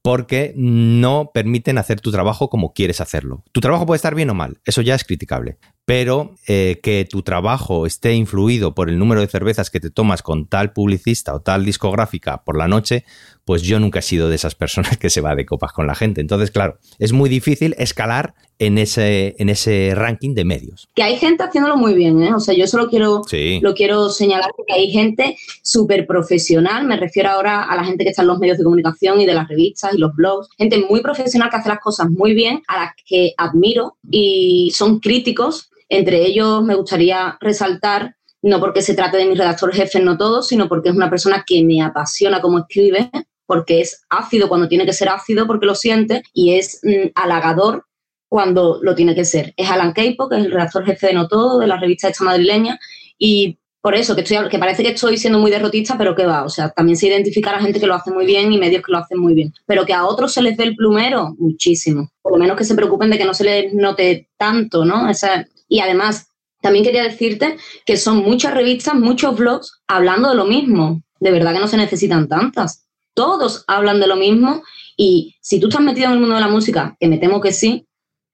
porque 0.06 0.54
no 0.56 1.32
permiten 1.34 1.80
hacer 1.80 2.00
tu 2.00 2.12
trabajo 2.12 2.48
como 2.48 2.74
quieres 2.74 3.02
hacerlo. 3.02 3.44
Tu 3.52 3.60
trabajo 3.60 3.88
puede 3.88 3.96
estar 3.96 4.14
bien 4.14 4.30
o 4.30 4.36
mal, 4.36 4.60
eso 4.64 4.84
ya 4.84 4.94
es 4.94 5.04
criticable, 5.04 5.58
pero 5.84 6.36
eh, 6.48 6.80
que 6.84 7.08
tu 7.10 7.24
trabajo 7.24 7.88
esté 7.88 8.14
influido 8.14 8.76
por 8.76 8.90
el 8.90 9.00
número 9.00 9.22
de 9.22 9.28
cervezas 9.28 9.72
que 9.72 9.80
te 9.80 9.90
tomas 9.90 10.22
con 10.22 10.48
tal 10.48 10.74
publicista 10.74 11.34
o 11.34 11.42
tal 11.42 11.66
discográfica 11.66 12.44
por 12.44 12.56
la 12.56 12.68
noche, 12.68 13.04
pues 13.46 13.62
yo 13.62 13.80
nunca 13.80 14.00
he 14.00 14.02
sido 14.02 14.28
de 14.28 14.36
esas 14.36 14.56
personas 14.56 14.98
que 14.98 15.10
se 15.10 15.22
va 15.22 15.36
de 15.36 15.46
copas 15.46 15.72
con 15.72 15.88
la 15.88 15.96
gente. 15.96 16.20
Entonces, 16.20 16.52
claro, 16.52 16.80
es 17.00 17.14
muy 17.14 17.30
difícil 17.30 17.76
escalar 17.78 18.34
en 18.58 18.78
ese, 18.78 19.36
en 19.38 19.50
ese 19.50 19.94
ranking 19.94 20.34
de 20.34 20.46
medios. 20.46 20.90
Que 20.96 21.04
hay 21.04 21.18
gente 21.18 21.44
haciéndolo 21.44 21.78
muy 21.78 21.94
bien, 21.94 22.24
¿eh? 22.24 22.34
O 22.34 22.40
sea, 22.40 22.56
yo 22.56 22.68
solo 22.68 22.90
quiero, 22.90 23.22
lo 23.62 23.74
quiero 23.74 24.10
señalar 24.10 24.52
que 24.66 24.74
hay 24.74 24.92
gente 24.92 25.38
súper 25.62 26.08
profesional, 26.08 26.86
me 26.86 26.98
refiero 26.98 27.30
ahora 27.30 27.64
a 27.64 27.76
la 27.76 27.84
gente 27.84 28.04
que 28.04 28.10
está 28.10 28.24
en 28.24 28.30
los 28.30 28.40
medios 28.40 28.58
de 28.58 28.64
comunicación 28.64 29.22
y 29.22 29.26
de 29.26 29.34
las 29.34 29.48
revistas 29.48 29.94
y 29.94 29.98
los 29.98 30.16
blogs, 30.16 30.50
gente 30.58 30.84
muy 30.90 31.02
profesional 31.02 31.50
que 31.50 31.58
hace 31.58 31.70
las 31.70 31.80
cosas 31.80 32.10
muy 32.10 32.34
bien, 32.34 32.64
a 32.68 32.80
las 32.80 32.94
que 33.06 33.34
admiro 33.38 33.98
y 34.10 34.72
son 34.74 35.00
críticos. 35.00 35.70
Entre 35.88 36.26
ellos 36.26 36.64
me 36.64 36.74
gustaría 36.74 37.38
resaltar 37.40 38.16
no 38.42 38.60
porque 38.60 38.84
se 38.84 38.94
trate 38.94 39.18
de 39.18 39.26
mi 39.26 39.34
redactor 39.34 39.74
jefe, 39.74 40.00
no 40.00 40.18
todo, 40.18 40.44
sino 40.44 40.70
porque 40.70 40.90
es 40.90 40.96
una 40.96 41.10
persona 41.10 41.44
que 41.46 41.64
me 41.64 41.82
apasiona 41.82 42.42
cómo 42.42 42.60
escribe, 42.60 43.10
porque 43.46 43.82
es 43.82 44.04
ácido 44.10 44.48
cuando 44.48 44.68
tiene 44.68 44.86
que 44.86 44.94
ser 44.94 45.10
ácido, 45.10 45.48
porque 45.48 45.66
lo 45.66 45.76
siente, 45.76 46.24
y 46.34 46.56
es 46.56 46.80
mm, 46.84 47.12
halagador 47.16 47.86
cuando 48.28 48.80
lo 48.82 48.96
tiene 48.96 49.16
que 49.16 49.26
ser. 49.26 49.54
Es 49.58 49.70
Alan 49.70 49.94
Keipo, 49.94 50.28
que 50.28 50.38
es 50.38 50.46
el 50.46 50.52
redactor 50.52 50.86
jefe 50.86 51.08
de 51.08 51.14
No 51.14 51.28
Todo, 51.28 51.60
de 51.60 51.68
la 51.68 51.78
revista 51.78 52.10
esta 52.10 52.24
madrileña, 52.24 52.80
y 53.18 53.60
por 53.82 53.94
eso, 53.94 54.16
que, 54.16 54.22
estoy, 54.22 54.50
que 54.50 54.58
parece 54.58 54.82
que 54.82 54.90
estoy 54.90 55.16
siendo 55.16 55.38
muy 55.38 55.52
derrotista, 55.52 55.96
pero 55.96 56.16
que 56.16 56.26
va, 56.26 56.44
o 56.44 56.50
sea, 56.50 56.70
también 56.70 56.98
se 56.98 57.06
identifica 57.06 57.52
a 57.52 57.54
la 57.54 57.62
gente 57.62 57.80
que 57.80 57.86
lo 57.86 57.94
hace 57.94 58.10
muy 58.10 58.26
bien 58.26 58.52
y 58.52 58.58
medios 58.58 58.82
que 58.84 58.92
lo 58.92 58.98
hacen 58.98 59.20
muy 59.20 59.36
bien. 59.36 59.54
Pero 59.68 59.86
que 59.86 59.94
a 59.94 60.06
otros 60.06 60.34
se 60.34 60.42
les 60.42 60.58
dé 60.58 60.64
el 60.64 60.76
plumero, 60.76 61.36
muchísimo. 61.38 62.10
Por 62.24 62.32
lo 62.32 62.40
menos 62.40 62.58
que 62.58 62.64
se 62.64 62.74
preocupen 62.74 63.12
de 63.12 63.20
que 63.20 63.26
no 63.26 63.36
se 63.36 63.44
les 63.44 63.74
note 63.76 64.28
tanto, 64.38 64.86
¿no? 64.86 65.08
Esa, 65.08 65.46
y 65.70 65.82
además, 65.82 66.32
también 66.62 66.84
quería 66.84 67.04
decirte 67.04 67.58
que 67.86 67.96
son 67.96 68.24
muchas 68.24 68.56
revistas, 68.56 68.96
muchos 68.96 69.38
blogs 69.38 69.84
hablando 69.88 70.30
de 70.30 70.36
lo 70.36 70.46
mismo. 70.46 71.04
De 71.20 71.30
verdad 71.30 71.54
que 71.54 71.60
no 71.60 71.68
se 71.68 71.78
necesitan 71.78 72.28
tantas 72.28 72.85
todos 73.16 73.64
hablan 73.68 74.00
de 74.00 74.08
lo 74.08 74.16
mismo 74.16 74.62
y 74.96 75.36
si 75.42 75.60
tú 75.60 75.68
estás 75.68 75.82
metido 75.82 76.08
en 76.08 76.14
el 76.14 76.20
mundo 76.20 76.36
de 76.36 76.42
la 76.42 76.48
música, 76.48 76.96
que 77.00 77.08
me 77.08 77.18
temo 77.18 77.42
que 77.42 77.52
sí, 77.52 77.88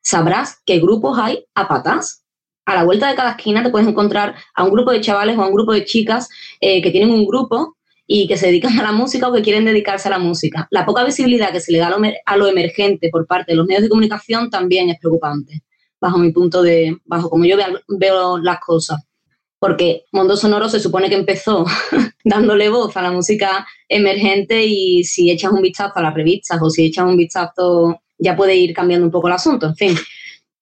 sabrás 0.03 0.61
qué 0.65 0.79
grupos 0.79 1.17
hay 1.17 1.45
a 1.55 1.67
patas. 1.67 2.25
A 2.65 2.75
la 2.75 2.83
vuelta 2.83 3.09
de 3.09 3.15
cada 3.15 3.31
esquina 3.31 3.63
te 3.63 3.69
puedes 3.69 3.88
encontrar 3.88 4.35
a 4.53 4.63
un 4.63 4.71
grupo 4.71 4.91
de 4.91 5.01
chavales 5.01 5.38
o 5.38 5.43
a 5.43 5.47
un 5.47 5.53
grupo 5.53 5.73
de 5.73 5.85
chicas 5.85 6.29
eh, 6.59 6.81
que 6.81 6.91
tienen 6.91 7.11
un 7.11 7.25
grupo 7.25 7.77
y 8.05 8.27
que 8.27 8.38
se 8.38 8.47
dedican 8.47 8.77
a 8.79 8.83
la 8.83 8.91
música 8.91 9.29
o 9.29 9.33
que 9.33 9.41
quieren 9.41 9.65
dedicarse 9.65 10.07
a 10.09 10.11
la 10.11 10.19
música. 10.19 10.67
La 10.69 10.85
poca 10.85 11.03
visibilidad 11.03 11.51
que 11.51 11.61
se 11.61 11.71
le 11.71 11.79
da 11.79 11.88
a 12.25 12.38
lo, 12.38 12.47
emergente 12.47 13.09
por 13.09 13.25
parte 13.25 13.53
de 13.53 13.55
los 13.55 13.65
medios 13.65 13.83
de 13.83 13.89
comunicación 13.89 14.50
también 14.50 14.89
es 14.89 15.00
preocupante, 15.00 15.63
bajo 16.00 16.17
mi 16.17 16.31
punto 16.31 16.61
de, 16.61 16.97
bajo 17.05 17.29
como 17.29 17.45
yo 17.45 17.57
veo 17.88 18.38
las 18.38 18.59
cosas 18.59 19.00
porque 19.61 20.05
Mundo 20.11 20.35
Sonoro 20.35 20.67
se 20.69 20.79
supone 20.79 21.07
que 21.07 21.15
empezó 21.15 21.65
dándole 22.25 22.67
voz 22.69 22.97
a 22.97 23.03
la 23.03 23.11
música 23.11 23.67
emergente 23.87 24.65
y 24.65 25.03
si 25.03 25.29
echas 25.29 25.51
un 25.51 25.61
vistazo 25.61 25.99
a 25.99 26.01
las 26.01 26.15
revistas 26.15 26.59
o 26.59 26.71
si 26.71 26.85
echas 26.85 27.05
un 27.05 27.15
vistazo 27.15 28.01
ya 28.17 28.35
puede 28.35 28.55
ir 28.55 28.73
cambiando 28.73 29.05
un 29.05 29.11
poco 29.11 29.27
el 29.27 29.35
asunto. 29.35 29.67
En 29.67 29.75
fin, 29.75 29.95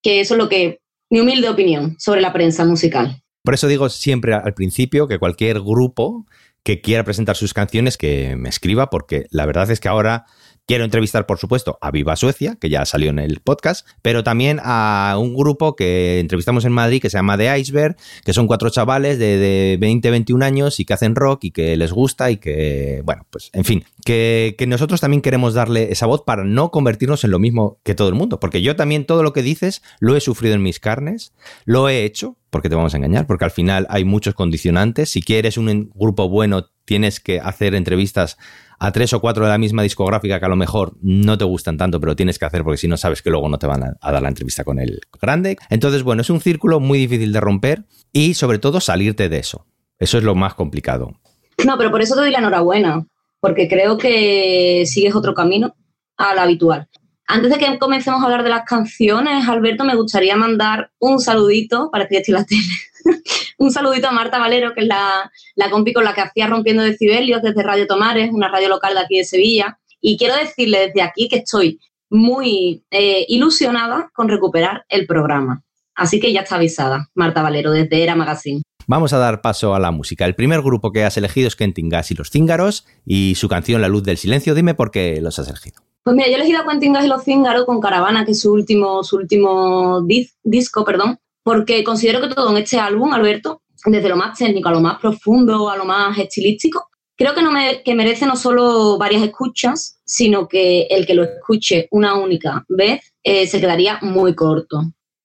que 0.04 0.20
eso 0.20 0.34
es 0.34 0.38
lo 0.38 0.50
que, 0.50 0.82
mi 1.10 1.22
humilde 1.22 1.48
opinión 1.48 1.96
sobre 1.98 2.20
la 2.20 2.34
prensa 2.34 2.66
musical. 2.66 3.22
Por 3.42 3.54
eso 3.54 3.70
digo 3.70 3.88
siempre 3.88 4.34
al 4.34 4.54
principio 4.54 5.08
que 5.08 5.18
cualquier 5.18 5.62
grupo 5.62 6.26
que 6.64 6.82
quiera 6.82 7.06
presentar 7.06 7.38
sus 7.38 7.54
canciones 7.54 7.98
que 7.98 8.36
me 8.36 8.50
escriba, 8.50 8.90
porque 8.90 9.28
la 9.32 9.46
verdad 9.46 9.72
es 9.72 9.80
que 9.80 9.88
ahora 9.88 10.26
Quiero 10.70 10.86
entrevistar, 10.86 11.26
por 11.26 11.40
supuesto, 11.40 11.80
a 11.82 11.90
Viva 11.90 12.16
Suecia, 12.16 12.56
que 12.62 12.70
ya 12.70 12.86
salió 12.86 13.10
en 13.10 13.18
el 13.18 13.40
podcast, 13.40 13.88
pero 14.04 14.24
también 14.24 14.60
a 14.64 15.16
un 15.20 15.34
grupo 15.34 15.76
que 15.76 16.20
entrevistamos 16.20 16.64
en 16.64 16.72
Madrid 16.72 17.02
que 17.02 17.10
se 17.10 17.18
llama 17.18 17.40
The 17.40 17.58
Iceberg, 17.58 17.98
que 18.24 18.34
son 18.34 18.46
cuatro 18.46 18.70
chavales 18.70 19.18
de, 19.18 19.80
20, 19.82 20.12
21 20.12 20.46
años 20.46 20.80
y 20.80 20.86
que 20.86 20.94
hacen 20.94 21.16
rock 21.16 21.46
y 21.46 21.50
que 21.50 21.76
les 21.76 21.92
gusta 21.92 22.30
y 22.30 22.38
que, 22.38 23.02
bueno, 23.04 23.26
pues 23.32 23.50
en 23.54 23.66
fin, 23.66 23.84
que, 24.06 24.54
que, 24.60 24.68
nosotros 24.68 25.02
también 25.02 25.24
queremos 25.24 25.56
darle 25.56 25.92
esa 25.92 26.06
voz 26.06 26.22
para 26.22 26.44
no 26.44 26.70
convertirnos 26.70 27.24
en 27.24 27.32
lo 27.32 27.40
mismo 27.40 27.80
que 27.82 27.96
todo 27.96 28.10
el 28.10 28.14
mundo, 28.14 28.40
porque 28.40 28.62
yo 28.62 28.76
también 28.76 29.06
todo 29.06 29.24
lo 29.24 29.34
que 29.34 29.42
dices 29.42 29.82
lo 30.00 30.16
he 30.16 30.22
sufrido 30.22 30.54
en 30.54 30.62
mis 30.62 30.80
carnes, 30.80 31.34
lo 31.66 31.90
he 31.90 32.04
hecho 32.04 32.38
porque 32.50 32.70
te 32.70 32.76
vamos 32.76 32.94
a 32.94 32.98
engañar, 32.98 33.28
porque 33.28 33.46
al 33.46 33.52
final 33.52 33.86
hay 33.90 34.06
muchos 34.06 34.34
condicionantes. 34.34 35.10
Si 35.10 35.22
quieres 35.22 35.58
un 35.58 35.92
grupo 35.94 36.30
bueno, 36.30 36.68
tienes 36.86 37.20
que 37.20 37.40
hacer 37.40 37.76
entrevistas 37.76 38.38
a 38.80 38.92
tres 38.92 39.14
o 39.14 39.20
cuatro 39.20 39.44
de 39.44 39.52
la 39.52 39.58
misma 39.58 39.84
discográfica 39.84 40.40
que 40.40 40.46
a 40.46 40.50
lo 40.50 40.56
mejor 40.56 40.94
no 41.02 41.38
te 41.38 41.44
gustan 41.44 41.78
tanto, 41.78 42.00
pero 42.00 42.16
tienes 42.16 42.40
que 42.40 42.46
hacer 42.46 42.64
porque 42.64 42.78
si 42.78 42.88
no 42.88 42.98
sabes 42.98 43.22
que 43.22 43.30
luego 43.30 43.50
no 43.50 43.60
te 43.60 43.68
van 43.68 43.84
a, 43.84 44.12
dar 44.12 44.22
la 44.22 44.30
entrevista 44.30 44.64
con 44.64 44.80
el 44.80 45.02
grande. 45.22 45.58
Entonces, 45.70 46.04
bueno, 46.04 46.22
es 46.22 46.30
un 46.30 46.40
círculo 46.40 46.80
muy 46.80 46.98
difícil 46.98 47.34
de 47.34 47.42
romper 47.42 47.84
y 48.12 48.34
sobre 48.34 48.58
todo 48.58 48.80
salirte 48.80 49.30
de 49.30 49.38
eso. 49.38 49.66
Eso 50.00 50.18
es 50.18 50.24
lo 50.24 50.34
más 50.34 50.54
complicado. 50.54 51.20
No, 51.66 51.78
pero 51.78 51.92
por 51.92 52.02
eso 52.02 52.16
te 52.16 52.22
doy 52.22 52.32
la 52.32 52.40
enhorabuena, 52.40 53.06
porque 53.42 53.68
creo 53.68 53.98
que 53.98 54.84
sigues 54.86 55.14
otro 55.14 55.34
camino 55.34 55.76
al 56.16 56.40
habitual. 56.40 56.88
Antes 57.32 57.52
de 57.52 57.60
que 57.60 57.78
comencemos 57.78 58.22
a 58.22 58.26
hablar 58.26 58.42
de 58.42 58.50
las 58.50 58.66
canciones, 58.66 59.48
Alberto, 59.48 59.84
me 59.84 59.94
gustaría 59.94 60.36
mandar 60.36 60.90
un 60.98 61.20
saludito, 61.20 61.92
para 61.92 62.08
que 62.08 62.18
estoy 62.18 62.34
la 62.34 62.44
tele, 62.44 62.64
un 63.60 63.70
saludito 63.70 64.08
a 64.08 64.12
Marta 64.12 64.40
Valero, 64.40 64.74
que 64.74 64.82
es 64.82 64.88
la, 64.88 65.32
la 65.54 65.70
compi 65.70 65.94
con 65.94 66.06
la 66.06 66.16
que 66.16 66.22
hacía 66.22 66.48
Rompiendo 66.48 66.82
Decibelios 66.82 67.44
desde 67.44 67.62
Radio 67.62 67.86
Tomares, 67.86 68.32
una 68.34 68.48
radio 68.48 68.68
local 68.68 68.96
de 68.96 69.02
aquí 69.02 69.20
de 69.20 69.26
Sevilla. 69.26 69.78
Y 70.02 70.18
quiero 70.18 70.36
decirle 70.38 70.88
desde 70.88 71.04
aquí 71.04 71.30
que 71.30 71.36
estoy 71.36 71.80
muy 72.10 72.84
eh, 72.90 73.26
ilusionada 73.28 74.10
con 74.16 74.28
recuperar 74.28 74.86
el 74.90 75.06
programa. 75.06 75.62
Así 75.94 76.20
que 76.20 76.34
ya 76.34 76.42
está 76.42 76.56
avisada, 76.56 77.12
Marta 77.14 77.44
Valero, 77.44 77.70
desde 77.70 78.02
Era 78.02 78.16
Magazine. 78.16 78.64
Vamos 78.88 79.14
a 79.14 79.20
dar 79.20 79.42
paso 79.42 79.76
a 79.76 79.80
la 79.80 79.92
música. 79.92 80.26
El 80.26 80.34
primer 80.34 80.64
grupo 80.64 80.92
que 80.92 81.04
has 81.04 81.16
elegido 81.16 81.48
es 81.48 81.56
Quentin 81.56 81.90
Gas 81.90 82.10
y 82.10 82.16
los 82.16 82.32
Cíngaros 82.32 82.88
y 83.06 83.36
su 83.36 83.48
canción 83.50 83.82
La 83.82 83.88
Luz 83.88 84.02
del 84.02 84.18
Silencio. 84.18 84.56
Dime 84.56 84.74
por 84.74 84.90
qué 84.90 85.22
los 85.22 85.38
has 85.38 85.48
elegido. 85.48 85.89
Pues 86.04 86.16
mira, 86.16 86.28
yo 86.28 86.34
he 86.34 86.36
elegido 86.38 86.62
a 86.62 86.68
Quentin 86.68 86.94
Gas 86.94 87.06
y 87.06 87.08
los 87.08 87.24
Cíngaros 87.24 87.66
con 87.66 87.80
Caravana, 87.80 88.26
que 88.26 88.32
es 88.32 88.42
su 88.42 88.52
último, 88.52 89.04
su 89.04 89.18
último 89.18 90.02
disco, 90.44 90.86
perdón, 90.86 91.20
porque 91.44 91.84
considero 91.84 92.22
que 92.22 92.34
todo 92.34 92.52
en 92.52 92.58
este 92.58 92.80
álbum, 92.80 93.14
Alberto, 93.14 93.62
desde 93.86 94.10
lo 94.10 94.16
más 94.16 94.38
técnico 94.38 94.70
a 94.70 94.74
lo 94.74 94.82
más 94.82 95.00
profundo, 95.00 95.70
a 95.70 95.78
lo 95.78 95.86
más 95.86 96.18
estilístico, 96.18 96.90
creo 97.20 97.36
que, 97.36 97.42
no 97.42 97.52
me, 97.52 97.84
que 97.84 97.96
merece 97.96 98.26
no 98.26 98.36
solo 98.36 98.98
varias 98.98 99.24
escuchas, 99.24 100.00
sino 100.06 100.48
que 100.48 100.84
el 100.84 101.06
que 101.06 101.14
lo 101.14 101.24
escuche 101.24 101.88
una 101.92 102.16
única 102.16 102.66
vez 102.70 103.14
eh, 103.24 103.46
se 103.46 103.60
quedaría 103.60 104.00
muy 104.02 104.34
corto. 104.34 104.82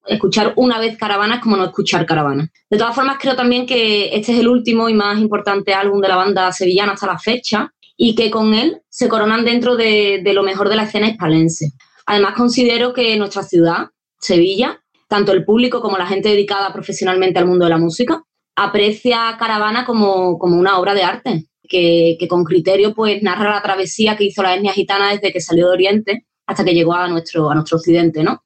Escuchar 0.06 0.52
una 0.56 0.78
vez 0.78 0.98
Caravana 0.98 1.36
es 1.36 1.40
como 1.40 1.56
no 1.56 1.64
escuchar 1.64 2.04
Caravana. 2.04 2.50
De 2.68 2.76
todas 2.76 2.94
formas, 2.94 3.16
creo 3.18 3.36
también 3.36 3.64
que 3.64 4.14
este 4.14 4.32
es 4.32 4.40
el 4.40 4.48
último 4.48 4.88
y 4.88 4.94
más 4.94 5.18
importante 5.18 5.72
álbum 5.72 6.00
de 6.00 6.08
la 6.08 6.16
banda 6.16 6.52
sevillana 6.52 6.92
hasta 6.92 7.06
la 7.06 7.18
fecha 7.18 7.72
y 7.96 8.14
que 8.14 8.30
con 8.30 8.54
él 8.54 8.82
se 8.88 9.08
coronan 9.08 9.44
dentro 9.44 9.76
de, 9.76 10.22
lo 10.34 10.42
mejor 10.42 10.68
de 10.68 10.76
la 10.76 10.84
escena 10.84 11.08
hispalense. 11.08 11.72
Además, 12.06 12.34
considero 12.36 12.92
que 12.92 13.16
nuestra 13.16 13.42
ciudad, 13.42 13.88
Sevilla, 14.18 14.80
tanto 15.08 15.32
el 15.32 15.44
público 15.44 15.80
como 15.80 15.98
la 15.98 16.06
gente 16.06 16.30
dedicada 16.30 16.72
profesionalmente 16.72 17.38
al 17.38 17.46
mundo 17.46 17.64
de 17.64 17.70
la 17.70 17.78
música, 17.78 18.22
aprecia 18.56 19.36
Caravana 19.38 19.84
como, 19.84 20.36
una 20.36 20.78
obra 20.78 20.94
de 20.94 21.02
arte, 21.02 21.46
que, 21.68 22.18
con 22.28 22.44
criterio 22.44 22.94
pues 22.94 23.22
narra 23.22 23.50
la 23.50 23.62
travesía 23.62 24.16
que 24.16 24.24
hizo 24.24 24.42
la 24.42 24.54
etnia 24.54 24.72
gitana 24.72 25.12
desde 25.12 25.32
que 25.32 25.40
salió 25.40 25.68
de 25.68 25.74
Oriente 25.74 26.26
hasta 26.46 26.64
que 26.64 26.74
llegó 26.74 26.92
a 26.94 27.08
nuestro, 27.08 27.50
a 27.50 27.54
nuestro 27.54 27.78
occidente, 27.78 28.22
¿no? 28.22 28.44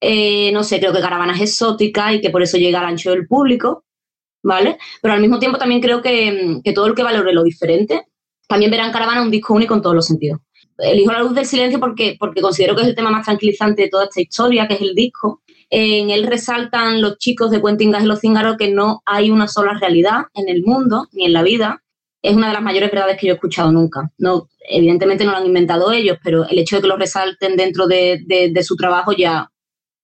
Eh, 0.00 0.50
no 0.52 0.62
sé, 0.62 0.78
creo 0.78 0.92
que 0.92 1.00
Caravana 1.00 1.34
es 1.34 1.42
exótica 1.42 2.12
y 2.12 2.20
que 2.20 2.30
por 2.30 2.42
eso 2.42 2.58
llega 2.58 2.80
al 2.80 2.86
ancho 2.86 3.10
del 3.10 3.26
público, 3.26 3.84
¿vale? 4.42 4.78
Pero 5.00 5.14
al 5.14 5.20
mismo 5.20 5.38
tiempo 5.38 5.58
también 5.58 5.80
creo 5.80 6.02
que, 6.02 6.60
que 6.62 6.72
todo 6.72 6.86
el 6.86 6.94
que 6.94 7.02
valore 7.02 7.32
lo 7.32 7.44
diferente 7.44 8.04
también 8.46 8.70
verán 8.70 8.92
Caravana 8.92 9.22
un 9.22 9.30
disco 9.30 9.54
único 9.54 9.74
en 9.74 9.82
todos 9.82 9.94
los 9.94 10.06
sentidos. 10.06 10.40
Elijo 10.78 11.12
La 11.12 11.20
Luz 11.20 11.34
del 11.34 11.46
Silencio 11.46 11.80
porque, 11.80 12.16
porque 12.18 12.42
considero 12.42 12.74
que 12.74 12.82
es 12.82 12.88
el 12.88 12.94
tema 12.94 13.10
más 13.10 13.24
tranquilizante 13.24 13.82
de 13.82 13.88
toda 13.88 14.04
esta 14.04 14.20
historia, 14.20 14.68
que 14.68 14.74
es 14.74 14.82
el 14.82 14.94
disco. 14.94 15.42
En 15.70 16.10
él 16.10 16.26
resaltan 16.26 17.00
los 17.00 17.18
chicos 17.18 17.50
de 17.50 17.62
Quentin 17.62 17.90
Gas 17.90 18.04
y 18.04 18.06
los 18.06 18.20
Cíngaros 18.20 18.56
que 18.56 18.70
no 18.70 19.02
hay 19.06 19.30
una 19.30 19.48
sola 19.48 19.78
realidad 19.78 20.26
en 20.34 20.48
el 20.48 20.62
mundo 20.62 21.08
ni 21.12 21.24
en 21.24 21.32
la 21.32 21.42
vida. 21.42 21.82
Es 22.22 22.36
una 22.36 22.48
de 22.48 22.52
las 22.52 22.62
mayores 22.62 22.90
verdades 22.90 23.18
que 23.18 23.26
yo 23.26 23.32
he 23.32 23.36
escuchado 23.36 23.72
nunca. 23.72 24.12
No, 24.18 24.48
evidentemente 24.68 25.24
no 25.24 25.32
lo 25.32 25.38
han 25.38 25.46
inventado 25.46 25.92
ellos, 25.92 26.18
pero 26.22 26.46
el 26.48 26.58
hecho 26.58 26.76
de 26.76 26.82
que 26.82 26.88
lo 26.88 26.96
resalten 26.96 27.56
dentro 27.56 27.86
de, 27.86 28.22
de 28.26 28.62
su 28.62 28.76
trabajo 28.76 29.12
ya, 29.12 29.50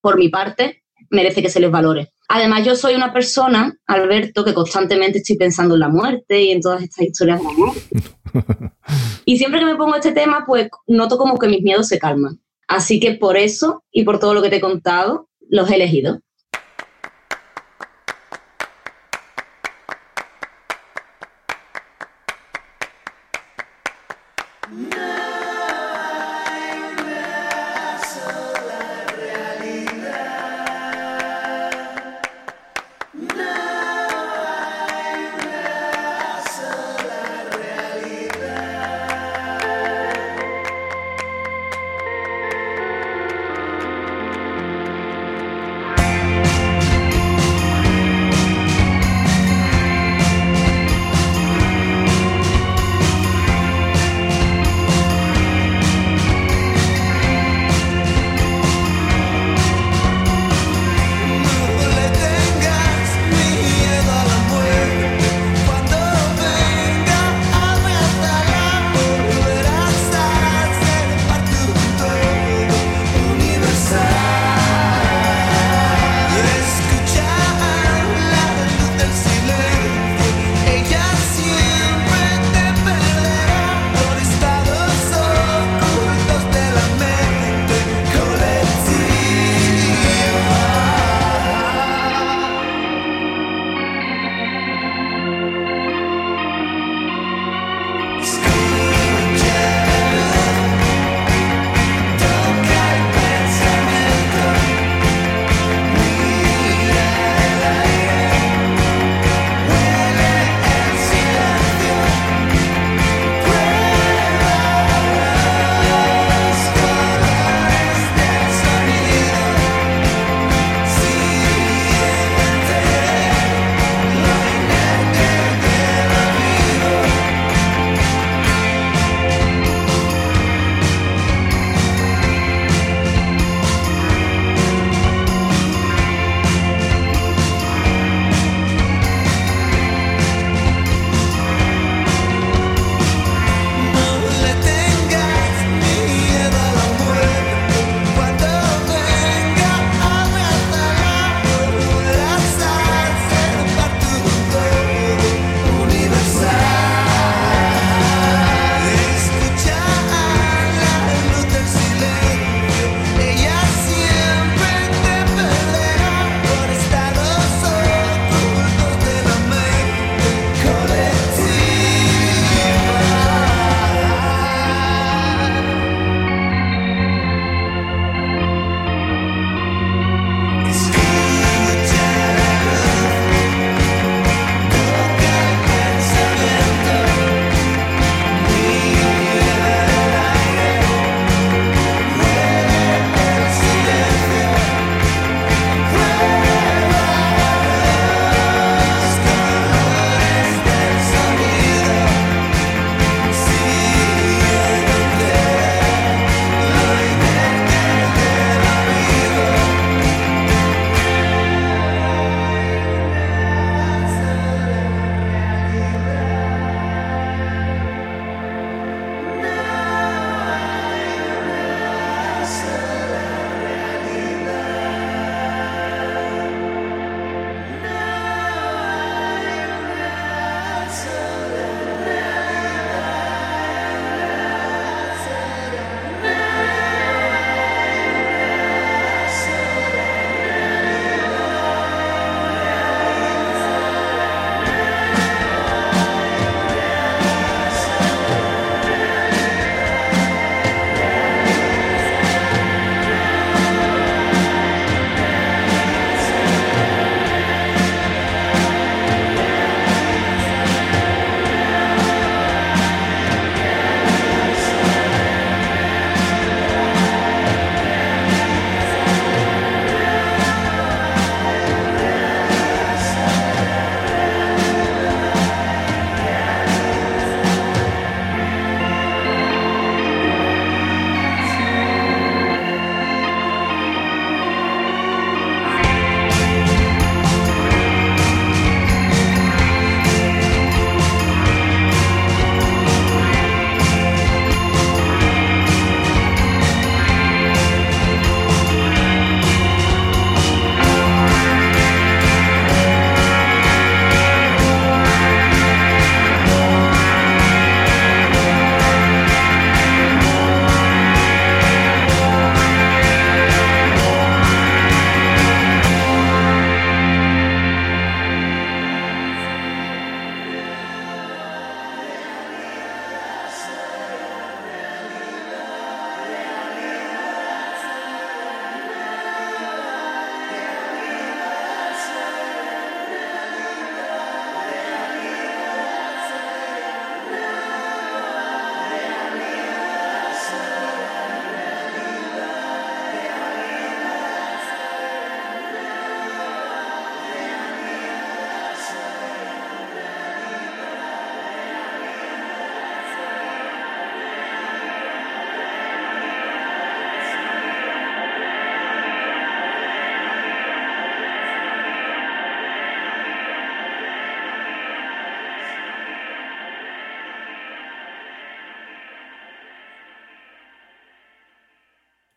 por 0.01 0.19
mi 0.19 0.29
parte, 0.29 0.83
merece 1.11 1.43
que 1.43 1.51
se 1.51 1.61
les 1.61 1.71
valore. 1.71 2.13
Además, 2.29 2.65
yo 2.65 2.75
soy 2.75 2.95
una 2.95 3.13
persona, 3.13 3.77
Alberto, 3.87 4.45
que 4.45 4.55
constantemente 4.55 5.19
estoy 5.19 5.37
pensando 5.37 5.75
en 5.75 5.81
la 5.81 5.89
muerte 5.89 6.43
y 6.43 6.51
en 6.51 6.61
todas 6.61 6.83
estas 6.83 7.07
historias 7.07 7.41
de 7.41 7.47
amor. 7.47 7.75
y 9.25 9.39
siempre 9.39 9.61
que 9.61 9.67
me 9.67 9.77
pongo 9.77 9.95
este 9.95 10.13
tema, 10.13 10.45
pues 10.47 10.69
noto 10.87 11.19
como 11.19 11.39
que 11.39 11.49
mis 11.49 11.63
miedos 11.63 11.89
se 11.89 11.99
calman. 11.99 12.41
Así 12.69 13.01
que 13.01 13.13
por 13.15 13.37
eso 13.37 13.85
y 13.91 14.05
por 14.05 14.19
todo 14.19 14.35
lo 14.35 14.43
que 14.43 14.51
te 14.51 14.57
he 14.57 14.61
contado, 14.61 15.29
los 15.49 15.71
he 15.71 15.77
elegido. 15.77 16.21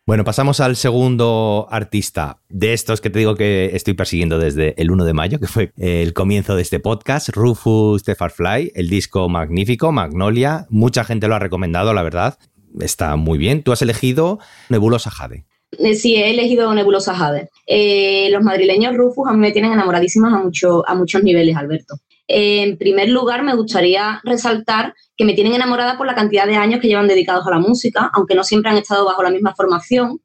Bueno, 0.06 0.22
pasamos 0.22 0.60
al 0.60 0.76
segundo 0.76 1.66
artista 1.68 2.38
de 2.48 2.74
estos 2.74 3.00
que 3.00 3.10
te 3.10 3.18
digo 3.18 3.34
que 3.34 3.70
estoy 3.74 3.94
persiguiendo 3.94 4.38
desde 4.38 4.80
el 4.80 4.92
1 4.92 5.04
de 5.04 5.12
mayo, 5.12 5.40
que 5.40 5.48
fue 5.48 5.72
el 5.76 6.12
comienzo 6.12 6.54
de 6.54 6.62
este 6.62 6.78
podcast, 6.78 7.30
Rufus 7.30 8.04
the 8.04 8.14
Farfly, 8.14 8.70
el 8.76 8.88
disco 8.88 9.28
magnífico, 9.28 9.90
Magnolia. 9.90 10.66
Mucha 10.70 11.02
gente 11.02 11.26
lo 11.26 11.34
ha 11.34 11.40
recomendado, 11.40 11.92
la 11.92 12.04
verdad. 12.04 12.38
Está 12.78 13.16
muy 13.16 13.36
bien. 13.36 13.64
Tú 13.64 13.72
has 13.72 13.82
elegido 13.82 14.38
Nebulosa 14.68 15.10
Jade. 15.10 15.44
Eh, 15.76 15.96
sí, 15.96 16.14
he 16.14 16.30
elegido 16.30 16.72
Nebulosa 16.72 17.12
Jade. 17.12 17.50
Eh, 17.66 18.28
los 18.30 18.44
madrileños 18.44 18.96
Rufus 18.96 19.26
a 19.28 19.32
mí 19.32 19.38
me 19.38 19.50
tienen 19.50 19.72
enamoradísimas 19.72 20.32
a, 20.32 20.38
mucho, 20.38 20.88
a 20.88 20.94
muchos 20.94 21.24
niveles, 21.24 21.56
Alberto. 21.56 21.96
En 22.28 22.76
primer 22.76 23.08
lugar, 23.08 23.42
me 23.42 23.54
gustaría 23.54 24.20
resaltar 24.24 24.94
que 25.16 25.24
me 25.24 25.34
tienen 25.34 25.54
enamorada 25.54 25.96
por 25.96 26.06
la 26.06 26.14
cantidad 26.14 26.46
de 26.46 26.56
años 26.56 26.80
que 26.80 26.88
llevan 26.88 27.08
dedicados 27.08 27.46
a 27.46 27.50
la 27.50 27.58
música, 27.58 28.10
aunque 28.12 28.34
no 28.34 28.44
siempre 28.44 28.70
han 28.70 28.76
estado 28.76 29.04
bajo 29.04 29.22
la 29.22 29.30
misma 29.30 29.54
formación, 29.54 30.20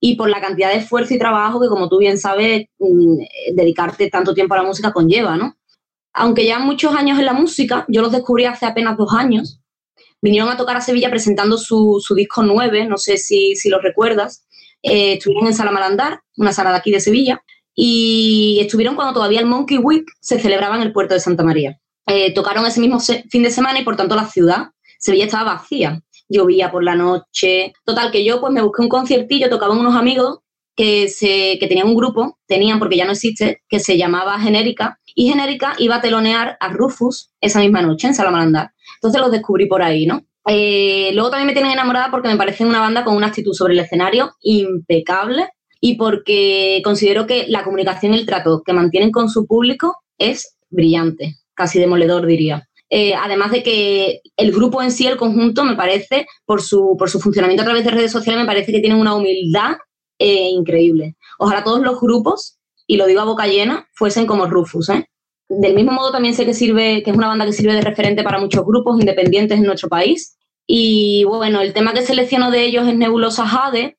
y 0.00 0.16
por 0.16 0.30
la 0.30 0.40
cantidad 0.40 0.70
de 0.70 0.78
esfuerzo 0.78 1.14
y 1.14 1.18
trabajo 1.18 1.60
que, 1.60 1.68
como 1.68 1.88
tú 1.88 1.98
bien 1.98 2.18
sabes, 2.18 2.66
mm, 2.78 3.54
dedicarte 3.54 4.08
tanto 4.08 4.32
tiempo 4.32 4.54
a 4.54 4.58
la 4.58 4.62
música 4.62 4.92
conlleva, 4.92 5.36
¿no? 5.36 5.56
Aunque 6.14 6.46
ya 6.46 6.58
muchos 6.58 6.94
años 6.94 7.18
en 7.18 7.26
la 7.26 7.34
música, 7.34 7.84
yo 7.88 8.00
los 8.00 8.10
descubrí 8.10 8.46
hace 8.46 8.66
apenas 8.66 8.96
dos 8.96 9.12
años. 9.12 9.60
Vinieron 10.22 10.50
a 10.50 10.56
tocar 10.56 10.76
a 10.76 10.80
Sevilla 10.80 11.10
presentando 11.10 11.58
su, 11.58 12.02
disco 12.16 12.42
9, 12.42 12.86
no 12.86 12.96
sé 12.96 13.18
si, 13.18 13.54
si 13.56 13.68
lo 13.68 13.80
recuerdas. 13.80 14.46
Eh, 14.82 15.14
estuvieron 15.14 15.46
en 15.46 15.54
Sala 15.54 15.70
Malandar, 15.70 16.20
una 16.36 16.52
sala 16.52 16.70
de 16.70 16.78
aquí 16.78 16.90
de 16.90 17.00
Sevilla, 17.00 17.42
y 17.74 18.58
estuvieron 18.60 18.94
cuando 18.94 19.14
todavía 19.14 19.40
el 19.40 19.46
Monkey 19.46 19.78
Week 19.78 20.04
se 20.20 20.38
celebraba 20.38 20.76
en 20.76 20.82
el 20.82 20.92
puerto 20.92 21.14
de 21.14 21.20
Santa 21.20 21.42
María. 21.42 21.78
Eh, 22.06 22.34
tocaron 22.34 22.66
ese 22.66 22.80
mismo 22.80 22.98
fin 23.00 23.42
de 23.42 23.50
semana 23.50 23.78
y 23.78 23.84
por 23.84 23.96
tanto 23.96 24.16
la 24.16 24.26
ciudad, 24.26 24.70
Sevilla 24.98 25.26
estaba 25.26 25.54
vacía. 25.54 26.02
Llovía 26.28 26.70
por 26.70 26.84
la 26.84 26.94
noche. 26.94 27.72
Total, 27.84 28.12
que 28.12 28.24
yo 28.24 28.40
pues 28.40 28.52
me 28.52 28.62
busqué 28.62 28.82
un 28.82 28.88
conciertillo, 28.88 29.50
tocaban 29.50 29.78
unos 29.78 29.96
amigos 29.96 30.38
que, 30.76 31.08
se, 31.08 31.58
que 31.58 31.66
tenían 31.66 31.88
un 31.88 31.96
grupo, 31.96 32.38
tenían 32.46 32.78
porque 32.78 32.96
ya 32.96 33.04
no 33.04 33.12
existe, 33.12 33.62
que 33.68 33.80
se 33.80 33.98
llamaba 33.98 34.38
Genérica, 34.38 34.98
y 35.14 35.28
Genérica 35.28 35.74
iba 35.78 35.96
a 35.96 36.00
telonear 36.00 36.56
a 36.60 36.68
Rufus 36.68 37.32
esa 37.40 37.60
misma 37.60 37.82
noche 37.82 38.06
en 38.06 38.14
Salamalandar. 38.14 38.70
Entonces 38.96 39.20
los 39.20 39.30
descubrí 39.30 39.66
por 39.66 39.82
ahí, 39.82 40.06
¿no? 40.06 40.22
Eh, 40.46 41.10
luego 41.14 41.30
también 41.30 41.48
me 41.48 41.52
tienen 41.52 41.72
enamorada 41.72 42.10
porque 42.10 42.28
me 42.28 42.36
parecen 42.36 42.68
una 42.68 42.80
banda 42.80 43.04
con 43.04 43.16
una 43.16 43.26
actitud 43.26 43.52
sobre 43.52 43.74
el 43.74 43.80
escenario 43.80 44.32
impecable 44.40 45.48
y 45.80 45.96
porque 45.96 46.80
considero 46.84 47.26
que 47.26 47.46
la 47.48 47.64
comunicación 47.64 48.14
y 48.14 48.18
el 48.18 48.26
trato 48.26 48.62
que 48.64 48.72
mantienen 48.72 49.10
con 49.10 49.28
su 49.28 49.46
público 49.46 49.96
es 50.18 50.56
brillante 50.68 51.40
casi 51.60 51.78
demoledor 51.78 52.24
diría. 52.26 52.66
Eh, 52.88 53.14
además 53.14 53.52
de 53.52 53.62
que 53.62 54.22
el 54.36 54.50
grupo 54.50 54.82
en 54.82 54.90
sí, 54.90 55.06
el 55.06 55.18
conjunto, 55.18 55.62
me 55.64 55.76
parece, 55.76 56.26
por 56.46 56.62
su, 56.62 56.96
por 56.98 57.10
su 57.10 57.20
funcionamiento 57.20 57.62
a 57.62 57.66
través 57.66 57.84
de 57.84 57.90
redes 57.90 58.10
sociales, 58.10 58.40
me 58.40 58.46
parece 58.46 58.72
que 58.72 58.80
tienen 58.80 58.98
una 58.98 59.14
humildad 59.14 59.76
eh, 60.18 60.48
increíble. 60.48 61.16
Ojalá 61.38 61.62
todos 61.62 61.82
los 61.82 62.00
grupos, 62.00 62.58
y 62.86 62.96
lo 62.96 63.06
digo 63.06 63.20
a 63.20 63.26
boca 63.26 63.46
llena, 63.46 63.86
fuesen 63.92 64.26
como 64.26 64.46
Rufus. 64.46 64.88
¿eh? 64.88 65.06
Del 65.50 65.74
mismo 65.74 65.92
modo 65.92 66.10
también 66.10 66.34
sé 66.34 66.46
que 66.46 66.54
sirve, 66.54 67.02
que 67.02 67.10
es 67.10 67.16
una 67.16 67.28
banda 67.28 67.44
que 67.44 67.52
sirve 67.52 67.74
de 67.74 67.82
referente 67.82 68.22
para 68.22 68.40
muchos 68.40 68.64
grupos 68.64 68.98
independientes 68.98 69.58
en 69.58 69.64
nuestro 69.64 69.90
país. 69.90 70.38
Y 70.66 71.24
bueno, 71.24 71.60
el 71.60 71.74
tema 71.74 71.92
que 71.92 72.02
selecciono 72.02 72.50
de 72.50 72.64
ellos 72.64 72.88
es 72.88 72.96
Nebulosa 72.96 73.46
Jade, 73.46 73.98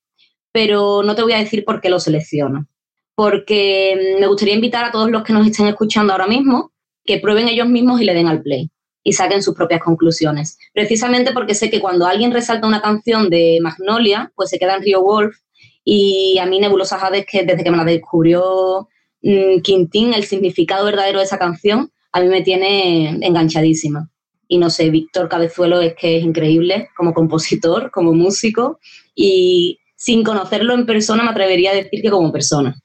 pero 0.52 1.04
no 1.04 1.16
te 1.16 1.24
voy 1.24 1.34
a 1.34 1.38
decir 1.38 1.64
por 1.66 1.82
qué 1.82 1.90
lo 1.90 2.00
selecciono. 2.00 2.68
Porque 3.16 4.18
me 4.20 4.28
gustaría 4.28 4.56
invitar 4.56 4.86
a 4.86 4.92
todos 4.92 5.12
los 5.12 5.24
que 5.24 5.34
nos 5.34 5.46
estén 5.46 5.68
escuchando 5.68 6.14
ahora 6.14 6.28
mismo 6.28 6.72
que 7.04 7.20
prueben 7.20 7.48
ellos 7.48 7.68
mismos 7.68 8.02
y 8.02 8.06
le 8.06 8.14
den 8.14 8.28
al 8.28 8.42
play 8.42 8.70
y 9.04 9.14
saquen 9.14 9.42
sus 9.42 9.56
propias 9.56 9.82
conclusiones. 9.82 10.58
Precisamente 10.74 11.32
porque 11.34 11.56
sé 11.56 11.70
que 11.70 11.80
cuando 11.80 12.06
alguien 12.06 12.32
resalta 12.32 12.68
una 12.68 12.82
canción 12.82 13.30
de 13.30 13.60
Magnolia, 13.62 14.32
pues 14.36 14.50
se 14.50 14.60
queda 14.60 14.76
en 14.76 14.84
Rio 14.84 15.02
Wolf 15.02 15.36
y 15.84 16.38
a 16.40 16.46
mí 16.46 16.60
Nebulosa 16.60 16.98
Hades, 16.98 17.26
que 17.26 17.44
desde 17.44 17.64
que 17.64 17.72
me 17.72 17.78
la 17.78 17.86
descubrió 17.86 18.88
mm, 19.24 19.62
Quintín, 19.62 20.14
el 20.14 20.26
significado 20.26 20.86
verdadero 20.86 21.20
de 21.20 21.26
esa 21.26 21.40
canción, 21.40 21.92
a 22.12 22.22
mí 22.22 22.28
me 22.28 22.42
tiene 22.42 23.10
enganchadísima. 23.26 24.10
Y 24.48 24.58
no 24.58 24.70
sé, 24.70 24.90
Víctor 24.90 25.30
Cabezuelo 25.30 25.82
es 25.82 25.96
que 25.96 26.18
es 26.18 26.24
increíble 26.24 26.90
como 26.96 27.14
compositor, 27.14 27.90
como 27.90 28.14
músico 28.14 28.80
y 29.16 29.80
sin 30.02 30.24
conocerlo 30.24 30.74
en 30.74 30.88
persona 30.88 31.22
me 31.22 31.30
atrevería 31.30 31.70
a 31.70 31.76
decir 31.76 32.02
que 32.02 32.10
como 32.10 32.32
persona. 32.32 32.76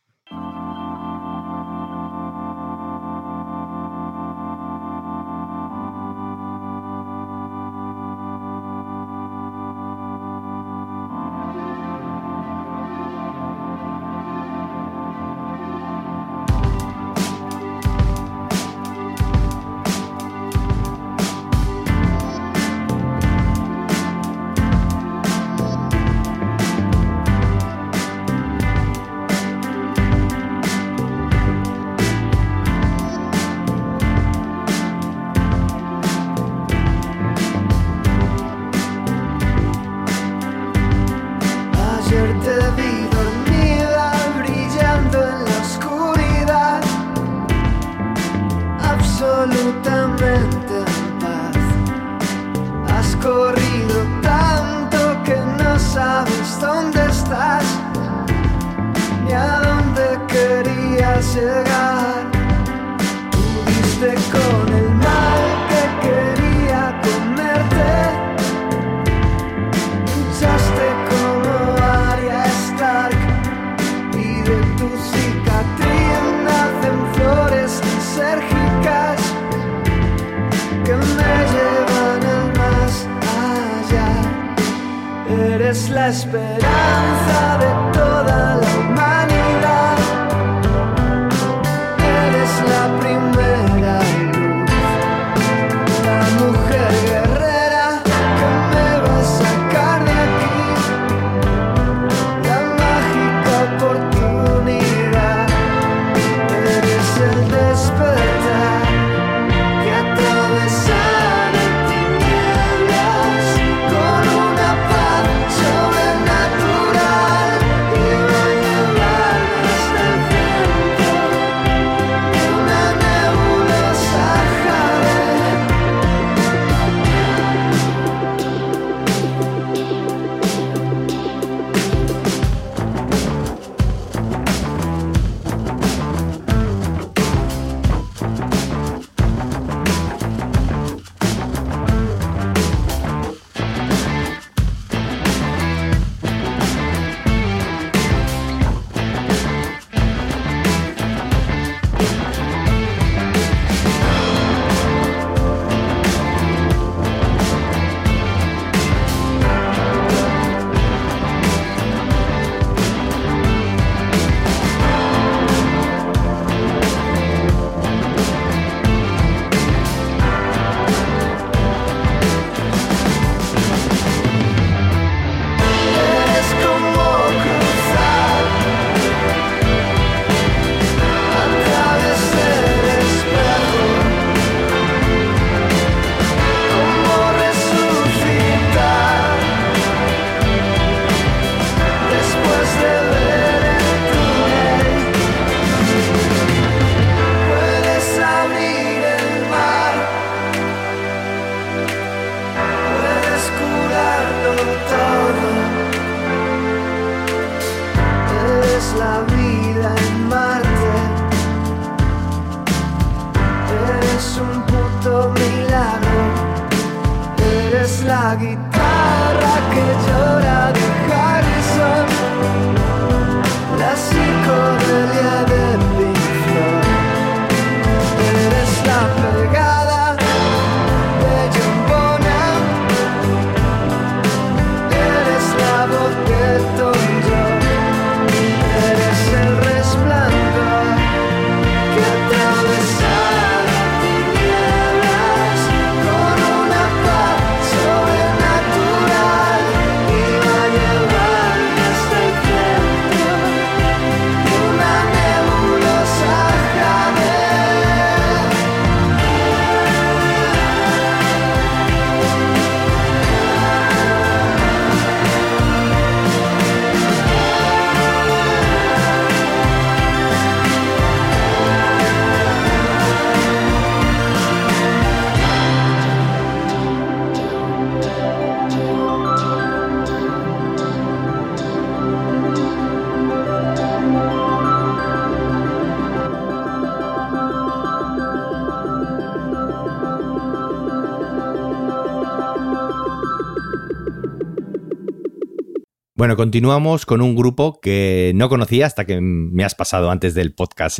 Bueno, 296.17 296.35
continuamos 296.35 297.05
con 297.05 297.21
un 297.21 297.37
grupo 297.37 297.79
que 297.79 298.33
no 298.35 298.49
conocía 298.49 298.87
hasta 298.87 299.05
que 299.05 299.21
me 299.21 299.65
has 299.65 299.75
pasado 299.75 300.11
antes 300.11 300.33
del 300.33 300.55
podcast 300.55 300.99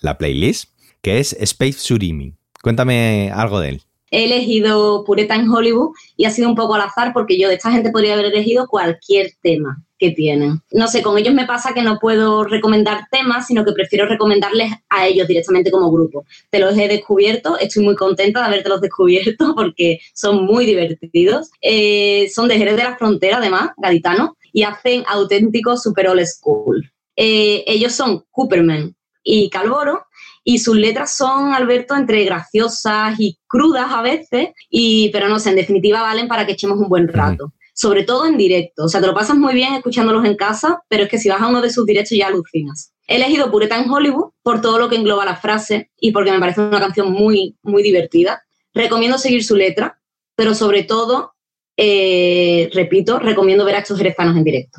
la 0.00 0.16
playlist, 0.16 0.70
que 1.02 1.18
es 1.18 1.34
Space 1.34 1.74
Surimi. 1.74 2.32
Cuéntame 2.62 3.30
algo 3.30 3.60
de 3.60 3.68
él. 3.68 3.82
He 4.10 4.24
elegido 4.24 5.04
Pureta 5.04 5.34
en 5.34 5.50
Hollywood 5.50 5.90
y 6.16 6.24
ha 6.24 6.30
sido 6.30 6.48
un 6.48 6.54
poco 6.54 6.76
al 6.76 6.80
azar 6.80 7.12
porque 7.12 7.38
yo 7.38 7.48
de 7.48 7.56
esta 7.56 7.72
gente 7.72 7.90
podría 7.90 8.14
haber 8.14 8.24
elegido 8.24 8.66
cualquier 8.66 9.32
tema 9.42 9.84
que 9.98 10.12
tienen. 10.12 10.62
No 10.72 10.88
sé, 10.88 11.02
con 11.02 11.18
ellos 11.18 11.34
me 11.34 11.44
pasa 11.44 11.74
que 11.74 11.82
no 11.82 11.98
puedo 11.98 12.44
recomendar 12.44 13.04
temas, 13.10 13.46
sino 13.46 13.66
que 13.66 13.72
prefiero 13.72 14.06
recomendarles 14.06 14.72
a 14.88 15.06
ellos 15.06 15.28
directamente 15.28 15.70
como 15.70 15.92
grupo. 15.92 16.24
Te 16.48 16.58
los 16.58 16.74
he 16.78 16.88
descubierto, 16.88 17.58
estoy 17.58 17.84
muy 17.84 17.96
contenta 17.96 18.40
de 18.40 18.46
haberte 18.46 18.70
los 18.70 18.80
descubierto 18.80 19.54
porque 19.54 19.98
son 20.14 20.46
muy 20.46 20.64
divertidos. 20.64 21.50
Eh, 21.60 22.30
son 22.34 22.48
de 22.48 22.56
Jerez 22.56 22.76
de 22.78 22.84
la 22.84 22.96
Frontera, 22.96 23.36
además, 23.36 23.70
gaditanos, 23.76 24.30
y 24.54 24.62
hacen 24.62 25.04
auténticos 25.08 25.82
super 25.82 26.08
old 26.08 26.24
school. 26.24 26.90
Eh, 27.16 27.64
ellos 27.66 27.92
son 27.92 28.24
Cooperman 28.30 28.96
y 29.22 29.50
Calvoro, 29.50 30.06
y 30.44 30.58
sus 30.58 30.76
letras 30.76 31.16
son, 31.16 31.52
Alberto, 31.52 31.96
entre 31.96 32.24
graciosas 32.24 33.18
y 33.18 33.38
crudas 33.48 33.90
a 33.90 34.00
veces, 34.00 34.50
y, 34.70 35.10
pero 35.10 35.28
no 35.28 35.38
sé, 35.38 35.50
en 35.50 35.56
definitiva 35.56 36.02
valen 36.02 36.28
para 36.28 36.46
que 36.46 36.52
echemos 36.52 36.78
un 36.78 36.88
buen 36.88 37.08
rato. 37.08 37.52
Sobre 37.74 38.04
todo 38.04 38.26
en 38.26 38.36
directo. 38.36 38.84
O 38.84 38.88
sea, 38.88 39.00
te 39.00 39.08
lo 39.08 39.14
pasas 39.14 39.36
muy 39.36 39.52
bien 39.52 39.74
escuchándolos 39.74 40.24
en 40.24 40.36
casa, 40.36 40.84
pero 40.88 41.04
es 41.04 41.08
que 41.08 41.18
si 41.18 41.28
vas 41.28 41.42
a 41.42 41.48
uno 41.48 41.60
de 41.60 41.70
sus 41.70 41.84
directos 41.84 42.16
ya 42.16 42.28
alucinas. 42.28 42.92
He 43.08 43.16
elegido 43.16 43.50
Pureta 43.50 43.76
en 43.76 43.90
Hollywood 43.90 44.30
por 44.42 44.60
todo 44.60 44.78
lo 44.78 44.88
que 44.88 44.94
engloba 44.94 45.24
la 45.24 45.36
frase 45.36 45.90
y 45.98 46.12
porque 46.12 46.30
me 46.30 46.38
parece 46.38 46.60
una 46.60 46.78
canción 46.78 47.10
muy, 47.10 47.56
muy 47.62 47.82
divertida. 47.82 48.44
Recomiendo 48.72 49.18
seguir 49.18 49.42
su 49.42 49.56
letra, 49.56 49.98
pero 50.36 50.54
sobre 50.54 50.84
todo, 50.84 51.33
eh, 51.76 52.70
repito, 52.72 53.18
recomiendo 53.18 53.64
ver 53.64 53.76
a 53.76 53.78
estos 53.78 53.98
jerezanos 53.98 54.36
en 54.36 54.44
directo. 54.44 54.78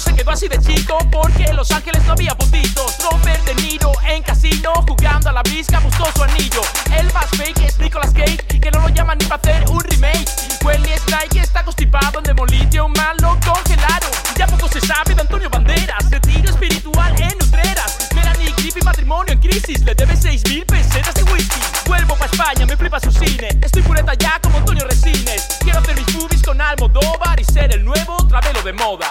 Se 0.00 0.12
quedó 0.12 0.32
así 0.32 0.48
de 0.48 0.58
chico 0.58 0.98
Porque 1.12 1.44
en 1.44 1.54
Los 1.54 1.70
Ángeles 1.70 2.02
no 2.04 2.14
había 2.14 2.36
puntitos. 2.36 2.96
Robert 2.98 3.44
De 3.44 3.54
Niro 3.62 3.92
en 4.04 4.24
casino 4.24 4.72
Jugando 4.88 5.30
a 5.30 5.32
la 5.32 5.42
brisca 5.42 5.78
buscó 5.78 6.06
su 6.16 6.24
anillo. 6.24 6.62
El 6.98 7.12
más 7.12 7.26
fake 7.36 7.60
es 7.60 7.78
Nicolas 7.78 8.12
Cage 8.12 8.60
Que 8.60 8.70
no 8.72 8.80
lo 8.80 8.88
llaman 8.88 9.18
ni 9.18 9.26
para 9.26 9.40
hacer 9.40 9.68
un 9.68 9.80
remake. 9.80 10.26
Wesley 10.64 10.98
Snipes 10.98 11.44
está 11.44 11.62
constipado 11.62 12.18
en 12.18 12.24
Demolition 12.24 12.92
Man 12.92 13.16
Lo 13.20 13.38
congelaron. 13.46 14.10
Ya 14.36 14.48
poco 14.48 14.66
se 14.68 14.80
sabe 14.80 15.14
de 15.14 15.20
Antonio 15.20 15.48
Banderas 15.48 16.10
Retiro 16.10 16.50
espiritual 16.50 17.14
en 17.20 17.36
Utreras 17.36 18.08
Melanie 18.16 18.52
Griffith 18.56 18.84
matrimonio 18.84 19.32
en 19.32 19.38
crisis 19.38 19.80
Le 19.84 19.94
debe 19.94 20.16
6 20.16 20.42
mil 20.48 20.66
pesetas 20.66 21.14
de 21.14 21.22
whisky. 21.22 21.60
Vuelvo 21.86 22.16
pa' 22.16 22.26
España, 22.26 22.66
me 22.66 22.76
flipa 22.76 22.98
su 22.98 23.12
cine. 23.12 23.48
Estoy 23.62 23.82
pureta 23.82 24.14
ya 24.14 24.40
como 24.42 24.58
Antonio 24.58 24.86
Resines. 24.88 25.58
Quiero 25.60 25.78
hacer 25.78 25.94
mis 25.94 26.14
movies 26.16 26.42
con 26.42 26.60
Almodóvar 26.60 27.38
Y 27.38 27.44
ser 27.44 27.72
el 27.72 27.84
nuevo 27.84 28.16
travelo 28.26 28.60
de 28.62 28.72
moda 28.72 29.08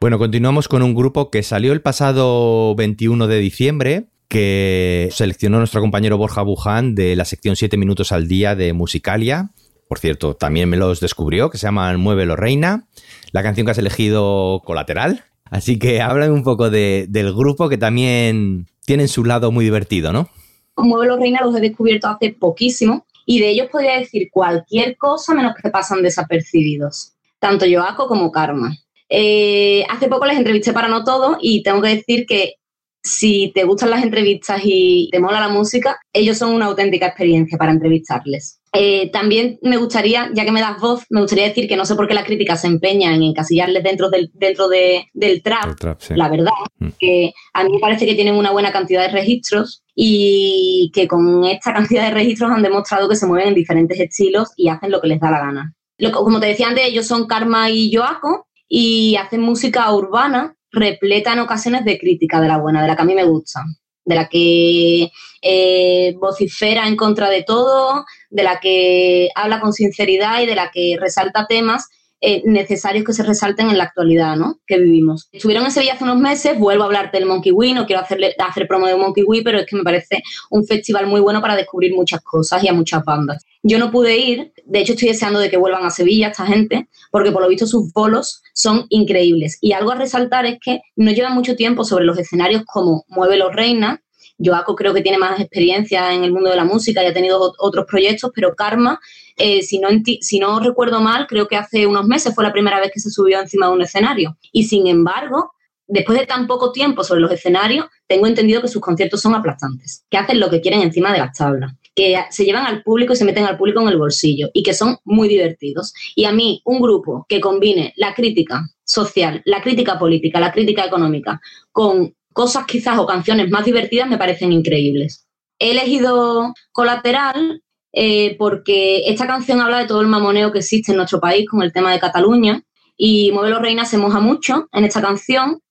Bueno, 0.00 0.18
continuamos 0.18 0.68
con 0.68 0.82
un 0.82 0.94
grupo 0.94 1.30
que 1.30 1.42
salió 1.42 1.72
el 1.72 1.80
pasado 1.80 2.74
21 2.74 3.26
de 3.26 3.38
diciembre, 3.38 4.06
que 4.28 5.08
seleccionó 5.12 5.58
nuestro 5.58 5.80
compañero 5.80 6.18
Borja 6.18 6.42
Buján 6.42 6.94
de 6.94 7.16
la 7.16 7.24
sección 7.24 7.56
7 7.56 7.76
minutos 7.76 8.12
al 8.12 8.28
día 8.28 8.54
de 8.54 8.72
Musicalia. 8.72 9.50
Por 9.88 9.98
cierto, 9.98 10.34
también 10.34 10.68
me 10.68 10.76
los 10.76 11.00
descubrió, 11.00 11.48
que 11.48 11.58
se 11.58 11.66
llaman 11.66 11.98
Muévelo 12.00 12.36
Reina. 12.36 12.86
La 13.32 13.42
canción 13.42 13.64
que 13.66 13.70
has 13.70 13.78
elegido 13.78 14.62
colateral. 14.64 15.24
Así 15.44 15.78
que 15.78 16.00
háblame 16.02 16.32
un 16.32 16.42
poco 16.42 16.70
de- 16.70 17.06
del 17.08 17.32
grupo 17.32 17.68
que 17.68 17.78
también 17.78 18.66
tiene 18.84 19.06
su 19.08 19.24
lado 19.24 19.52
muy 19.52 19.64
divertido, 19.64 20.12
¿no? 20.12 20.28
Mueve 20.76 21.16
Reina 21.16 21.40
los 21.42 21.56
he 21.56 21.60
descubierto 21.60 22.08
hace 22.08 22.32
poquísimo 22.38 23.06
y 23.24 23.40
de 23.40 23.48
ellos 23.50 23.68
podría 23.72 23.98
decir 23.98 24.28
cualquier 24.30 24.96
cosa 24.98 25.34
menos 25.34 25.54
que 25.60 25.70
pasan 25.70 26.02
desapercibidos, 26.02 27.14
tanto 27.38 27.64
Yoaco 27.64 28.08
como 28.08 28.30
Karma. 28.30 28.76
Eh, 29.08 29.84
hace 29.88 30.08
poco 30.08 30.26
les 30.26 30.36
entrevisté 30.36 30.72
para 30.72 30.88
No 30.88 31.04
Todo 31.04 31.38
y 31.40 31.62
tengo 31.62 31.80
que 31.82 31.88
decir 31.96 32.26
que 32.26 32.54
si 33.02 33.52
te 33.54 33.62
gustan 33.62 33.90
las 33.90 34.02
entrevistas 34.02 34.60
y 34.64 35.08
te 35.12 35.20
mola 35.20 35.38
la 35.38 35.48
música, 35.48 35.96
ellos 36.12 36.38
son 36.38 36.52
una 36.52 36.66
auténtica 36.66 37.06
experiencia 37.06 37.56
para 37.56 37.70
entrevistarles. 37.70 38.60
Eh, 38.72 39.10
también 39.12 39.58
me 39.62 39.76
gustaría, 39.76 40.28
ya 40.34 40.44
que 40.44 40.50
me 40.50 40.60
das 40.60 40.80
voz, 40.80 41.04
me 41.08 41.20
gustaría 41.20 41.44
decir 41.46 41.68
que 41.68 41.76
no 41.76 41.86
sé 41.86 41.94
por 41.94 42.08
qué 42.08 42.14
las 42.14 42.24
críticas 42.24 42.60
se 42.62 42.66
empeñan 42.66 43.14
en 43.14 43.22
encasillarles 43.22 43.84
dentro 43.84 44.10
del, 44.10 44.28
dentro 44.34 44.66
de, 44.68 45.06
del 45.14 45.40
trap, 45.40 45.66
El 45.68 45.76
trap, 45.76 46.00
sí. 46.00 46.14
la 46.16 46.28
verdad, 46.28 46.50
Mm. 46.78 46.88
que 46.98 47.32
a 47.54 47.64
mí 47.64 47.70
me 47.72 47.78
parece 47.78 48.04
que 48.06 48.14
tienen 48.16 48.34
una 48.34 48.50
buena 48.50 48.70
cantidad 48.72 49.00
de 49.02 49.08
registros 49.12 49.82
y 49.94 50.90
que 50.92 51.06
con 51.08 51.44
esta 51.44 51.72
cantidad 51.96 52.04
de 52.08 52.10
registros 52.14 52.50
han 52.50 52.62
demostrado 52.62 53.08
que 53.08 53.16
se 53.16 53.26
mueven 53.26 53.48
en 53.48 53.54
diferentes 53.54 53.98
estilos 54.00 54.50
y 54.56 54.68
hacen 54.68 54.90
lo 54.90 55.00
que 55.00 55.08
les 55.08 55.20
da 55.20 55.30
la 55.30 55.38
gana. 55.38 55.74
Lo- 55.98 56.10
como 56.12 56.40
te 56.40 56.48
decía 56.48 56.68
antes, 56.68 56.84
ellos 56.86 57.06
son 57.06 57.26
Karma 57.28 57.70
y 57.70 57.90
Yoaco 57.90 58.45
y 58.68 59.16
hacen 59.16 59.40
música 59.40 59.92
urbana 59.92 60.56
repleta 60.70 61.32
en 61.32 61.40
ocasiones 61.40 61.84
de 61.84 61.98
crítica 61.98 62.40
de 62.40 62.48
la 62.48 62.58
buena, 62.58 62.82
de 62.82 62.88
la 62.88 62.96
que 62.96 63.02
a 63.02 63.06
mí 63.06 63.14
me 63.14 63.24
gusta, 63.24 63.64
de 64.04 64.14
la 64.14 64.28
que 64.28 65.10
eh, 65.42 66.14
vocifera 66.18 66.86
en 66.86 66.96
contra 66.96 67.30
de 67.30 67.42
todo, 67.42 68.04
de 68.30 68.42
la 68.42 68.60
que 68.60 69.28
habla 69.34 69.60
con 69.60 69.72
sinceridad 69.72 70.42
y 70.42 70.46
de 70.46 70.54
la 70.54 70.70
que 70.70 70.96
resalta 71.00 71.46
temas 71.46 71.88
eh, 72.20 72.42
necesarios 72.46 73.04
que 73.04 73.12
se 73.12 73.22
resalten 73.22 73.68
en 73.70 73.78
la 73.78 73.84
actualidad 73.84 74.36
¿no? 74.36 74.58
que 74.66 74.78
vivimos. 74.78 75.28
Estuvieron 75.32 75.64
en 75.66 75.70
Sevilla 75.70 75.94
hace 75.94 76.04
unos 76.04 76.18
meses, 76.18 76.58
vuelvo 76.58 76.84
a 76.84 76.86
hablarte 76.86 77.18
del 77.18 77.26
Monkey 77.26 77.52
Wee, 77.52 77.74
no 77.74 77.86
quiero 77.86 78.00
hacerle, 78.02 78.34
hacer 78.38 78.66
promo 78.66 78.86
de 78.86 78.96
Monkey 78.96 79.24
Wee, 79.24 79.42
pero 79.42 79.58
es 79.58 79.66
que 79.66 79.76
me 79.76 79.82
parece 79.82 80.22
un 80.50 80.66
festival 80.66 81.06
muy 81.06 81.20
bueno 81.20 81.40
para 81.40 81.56
descubrir 81.56 81.94
muchas 81.94 82.22
cosas 82.22 82.64
y 82.64 82.68
a 82.68 82.72
muchas 82.72 83.04
bandas. 83.04 83.44
Yo 83.62 83.78
no 83.78 83.90
pude 83.90 84.16
ir, 84.16 84.52
de 84.64 84.78
hecho 84.80 84.92
estoy 84.94 85.08
deseando 85.08 85.38
de 85.40 85.50
que 85.50 85.56
vuelvan 85.56 85.84
a 85.84 85.90
Sevilla 85.90 86.28
esta 86.28 86.46
gente, 86.46 86.88
porque 87.10 87.32
por 87.32 87.42
lo 87.42 87.48
visto 87.48 87.66
sus 87.66 87.92
bolos 87.92 88.42
son 88.54 88.86
increíbles. 88.88 89.58
Y 89.60 89.72
algo 89.72 89.90
a 89.90 89.96
resaltar 89.96 90.46
es 90.46 90.58
que 90.64 90.80
no 90.96 91.10
llevan 91.10 91.34
mucho 91.34 91.56
tiempo 91.56 91.84
sobre 91.84 92.04
los 92.04 92.18
escenarios 92.18 92.62
como 92.64 93.04
Mueve 93.08 93.36
los 93.36 93.54
Reina, 93.54 94.02
Joaco 94.38 94.76
creo 94.76 94.92
que 94.92 95.00
tiene 95.00 95.16
más 95.16 95.40
experiencia 95.40 96.12
en 96.12 96.22
el 96.22 96.30
mundo 96.30 96.50
de 96.50 96.56
la 96.56 96.64
música 96.64 97.02
y 97.02 97.06
ha 97.06 97.14
tenido 97.14 97.40
ot- 97.40 97.54
otros 97.58 97.86
proyectos, 97.88 98.30
pero 98.34 98.54
Karma, 98.54 99.00
eh, 99.36 99.62
si, 99.62 99.78
no 99.78 99.88
si 100.20 100.38
no 100.38 100.60
recuerdo 100.60 101.00
mal, 101.00 101.26
creo 101.26 101.46
que 101.46 101.56
hace 101.56 101.86
unos 101.86 102.06
meses 102.06 102.34
fue 102.34 102.44
la 102.44 102.52
primera 102.52 102.80
vez 102.80 102.90
que 102.92 103.00
se 103.00 103.10
subió 103.10 103.40
encima 103.40 103.66
de 103.66 103.72
un 103.72 103.82
escenario. 103.82 104.36
Y 104.52 104.64
sin 104.64 104.86
embargo, 104.86 105.52
después 105.86 106.18
de 106.18 106.26
tan 106.26 106.46
poco 106.46 106.72
tiempo 106.72 107.04
sobre 107.04 107.20
los 107.20 107.30
escenarios, 107.30 107.86
tengo 108.06 108.26
entendido 108.26 108.60
que 108.60 108.68
sus 108.68 108.80
conciertos 108.82 109.20
son 109.20 109.34
aplastantes, 109.34 110.04
que 110.10 110.18
hacen 110.18 110.40
lo 110.40 110.50
que 110.50 110.60
quieren 110.60 110.82
encima 110.82 111.12
de 111.12 111.18
las 111.18 111.36
tablas, 111.36 111.74
que 111.94 112.16
se 112.30 112.44
llevan 112.44 112.66
al 112.66 112.82
público 112.82 113.12
y 113.12 113.16
se 113.16 113.24
meten 113.24 113.44
al 113.44 113.56
público 113.56 113.80
en 113.80 113.88
el 113.88 113.98
bolsillo 113.98 114.48
y 114.52 114.62
que 114.62 114.74
son 114.74 114.98
muy 115.04 115.28
divertidos. 115.28 115.92
Y 116.14 116.24
a 116.24 116.32
mí, 116.32 116.62
un 116.64 116.80
grupo 116.80 117.26
que 117.28 117.40
combine 117.40 117.92
la 117.96 118.14
crítica 118.14 118.62
social, 118.84 119.42
la 119.44 119.62
crítica 119.62 119.98
política, 119.98 120.40
la 120.40 120.52
crítica 120.52 120.84
económica 120.84 121.40
con 121.72 122.14
cosas 122.32 122.66
quizás 122.66 122.98
o 122.98 123.06
canciones 123.06 123.50
más 123.50 123.64
divertidas 123.64 124.08
me 124.08 124.18
parecen 124.18 124.52
increíbles. 124.52 125.26
He 125.58 125.70
elegido 125.70 126.52
Colateral 126.70 127.62
eh, 127.98 128.36
porque 128.38 129.04
esta 129.06 129.26
canción 129.26 129.58
habla 129.58 129.78
de 129.78 129.86
todo 129.86 130.02
el 130.02 130.06
mamoneo 130.06 130.52
que 130.52 130.58
existe 130.58 130.92
en 130.92 130.98
nuestro 130.98 131.18
país 131.18 131.48
con 131.48 131.62
el 131.62 131.72
tema 131.72 131.90
de 131.90 131.98
Cataluña 131.98 132.62
y 132.94 133.32
Muevelo 133.32 133.58
Reina 133.58 133.86
se 133.86 133.96
moja 133.96 134.20
mucho 134.20 134.68
en 134.72 134.84
esta 134.84 135.00
canción, 135.00 135.62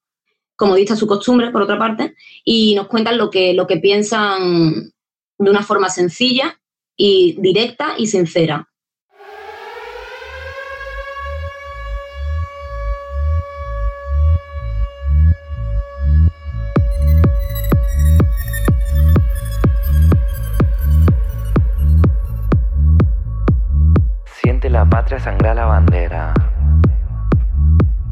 como 0.56 0.74
dicta 0.74 0.96
su 0.96 1.06
costumbre, 1.06 1.52
por 1.52 1.62
otra 1.62 1.78
parte, 1.78 2.16
y 2.44 2.74
nos 2.74 2.88
cuentan 2.88 3.20
lo 3.20 3.30
que, 3.30 3.54
lo 3.54 3.68
que 3.68 3.78
piensan 3.78 4.92
de 5.38 5.52
una 5.52 5.62
forma 5.62 5.88
sencilla 5.90 6.60
y 6.98 7.40
directa 7.40 7.94
y 7.96 8.08
sincera. 8.08 8.70
La 24.76 24.84
patria 24.84 25.18
sangrar 25.18 25.56
la 25.56 25.64
bandera. 25.68 26.34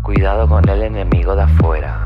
Cuidado 0.02 0.47
con 0.47 0.65
el 0.69 0.84
enemigo 0.84 1.36
de 1.36 1.43
afuera. 1.43 2.06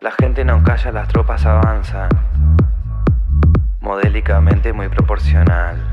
La 0.00 0.10
gente 0.10 0.44
no 0.44 0.64
calla, 0.64 0.90
las 0.90 1.06
tropas 1.06 1.46
avanzan. 1.46 2.08
Modélicamente 3.80 4.72
muy 4.72 4.88
proporcional. 4.88 5.92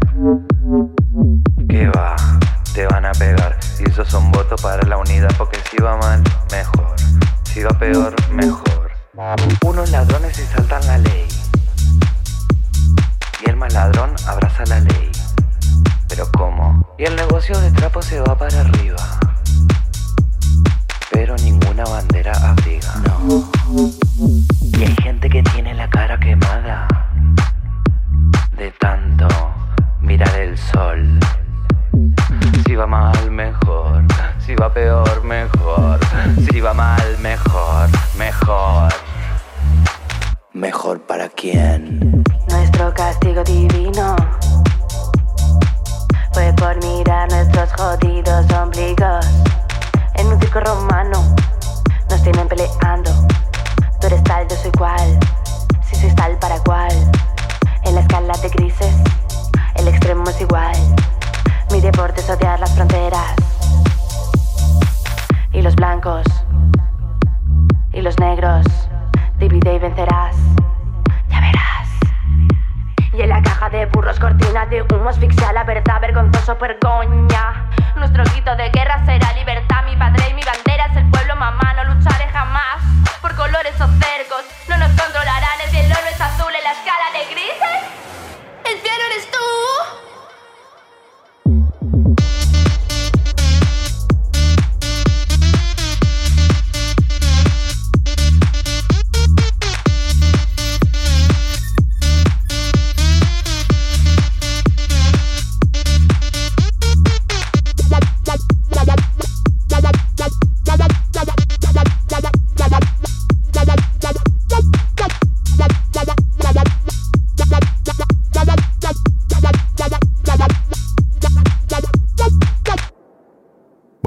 ¿Qué 1.69 1.87
va? 1.89 2.15
Te 2.73 2.87
van 2.87 3.05
a 3.05 3.11
pegar. 3.11 3.55
Y 3.79 3.87
esos 3.87 4.07
son 4.07 4.31
votos 4.31 4.59
para 4.59 4.81
la 4.87 4.97
unidad 4.97 5.29
porque 5.37 5.59
si 5.69 5.77
va 5.77 5.95
mal, 5.95 6.23
mejor. 6.51 6.95
Si 7.43 7.61
va 7.61 7.69
peor, 7.77 8.15
mejor. 8.31 8.89
Unos 9.63 9.91
ladrones 9.91 10.39
y 10.39 10.41
saltan 10.41 10.83
la 10.87 10.97
ley. 10.97 11.27
Y 13.45 13.49
el 13.51 13.57
más 13.57 13.71
ladrón 13.75 14.09
abraza 14.27 14.65
la 14.65 14.79
ley. 14.79 15.11
Pero 16.09 16.27
¿cómo? 16.35 16.95
Y 16.97 17.05
el 17.05 17.15
negocio 17.15 17.57
de 17.59 17.71
trapo 17.71 18.01
se 18.01 18.19
va 18.19 18.35
para 18.35 18.61
arriba. 18.61 18.97
Pero 21.11 21.35
ninguna 21.37 21.83
bandera 21.83 22.33
abriga. 22.33 22.95
No. 23.05 23.49
Y 24.77 24.83
hay 24.83 24.95
gente 25.03 25.29
que 25.29 25.43
tiene 25.43 25.75
la 25.75 25.87
cara 25.89 26.19
quemada. 26.19 26.87
De 28.57 28.71
tanto 28.79 29.27
mirar 30.01 30.35
el 30.35 30.57
sol. 30.57 31.19
Si 32.65 32.75
va 32.75 32.87
mal, 32.87 33.31
mejor. 33.31 34.03
Si 34.39 34.55
va 34.55 34.73
peor, 34.73 35.23
mejor. 35.23 35.99
Si 36.49 36.59
va 36.59 36.73
mal, 36.73 37.17
mejor. 37.21 37.87
Mejor. 38.17 38.91
Mejor 40.53 41.01
para 41.05 41.29
quién. 41.29 42.23
Nuestro 42.49 42.93
castigo 42.93 43.43
divino 43.43 44.15
fue 46.31 46.53
por 46.53 46.75
mirar 46.83 47.29
nuestros 47.31 47.71
jodidos 47.73 48.45
ombligos. 48.51 49.25
En 50.15 50.27
un 50.27 50.39
circo 50.39 50.59
romano 50.59 51.35
nos 52.09 52.23
tienen 52.23 52.47
peleando. 52.47 53.11
Tú 53.99 54.07
eres 54.07 54.23
tal, 54.23 54.47
yo 54.47 54.55
soy 54.57 54.71
cual. 54.71 55.19
Si 55.83 55.95
sois 55.95 56.15
tal, 56.15 56.37
para 56.39 56.59
cual. 56.59 56.91
En 57.83 57.95
la 57.95 58.01
escala 58.01 58.33
de 58.37 58.49
grises, 58.49 58.95
el 59.75 59.87
extremo 59.87 60.29
es 60.29 60.41
igual. 60.41 60.75
Mi 61.71 61.81
deporte 61.81 62.21
es 62.21 62.29
odiar 62.29 62.59
las 62.59 62.71
fronteras. 62.71 63.35
Y 65.51 65.61
los 65.61 65.75
blancos. 65.75 66.25
Y 67.93 68.01
los 68.01 68.17
negros. 68.19 68.65
Divide 69.39 69.75
y 69.75 69.79
vencerás. 69.79 70.35
Y 73.19 73.21
en 73.21 73.27
la 73.27 73.41
caja 73.41 73.69
de 73.69 73.85
burros, 73.87 74.17
cortina 74.17 74.65
de 74.67 74.81
humo, 74.81 75.09
asfixia 75.09 75.51
la 75.51 75.65
verdad, 75.65 75.99
vergonzoso 75.99 76.55
vergoña. 76.55 77.69
Nuestro 77.97 78.23
grito 78.23 78.55
de 78.55 78.69
guerra 78.69 79.03
será 79.05 79.33
libertad, 79.33 79.83
mi 79.83 79.97
padre 79.97 80.29
y 80.29 80.33
mi 80.35 80.41
bandera 80.41 80.85
es 80.85 80.95
el 80.95 81.11
pueblo, 81.11 81.35
mamá, 81.35 81.73
no 81.73 81.93
lucharé 81.93 82.29
jamás 82.29 82.88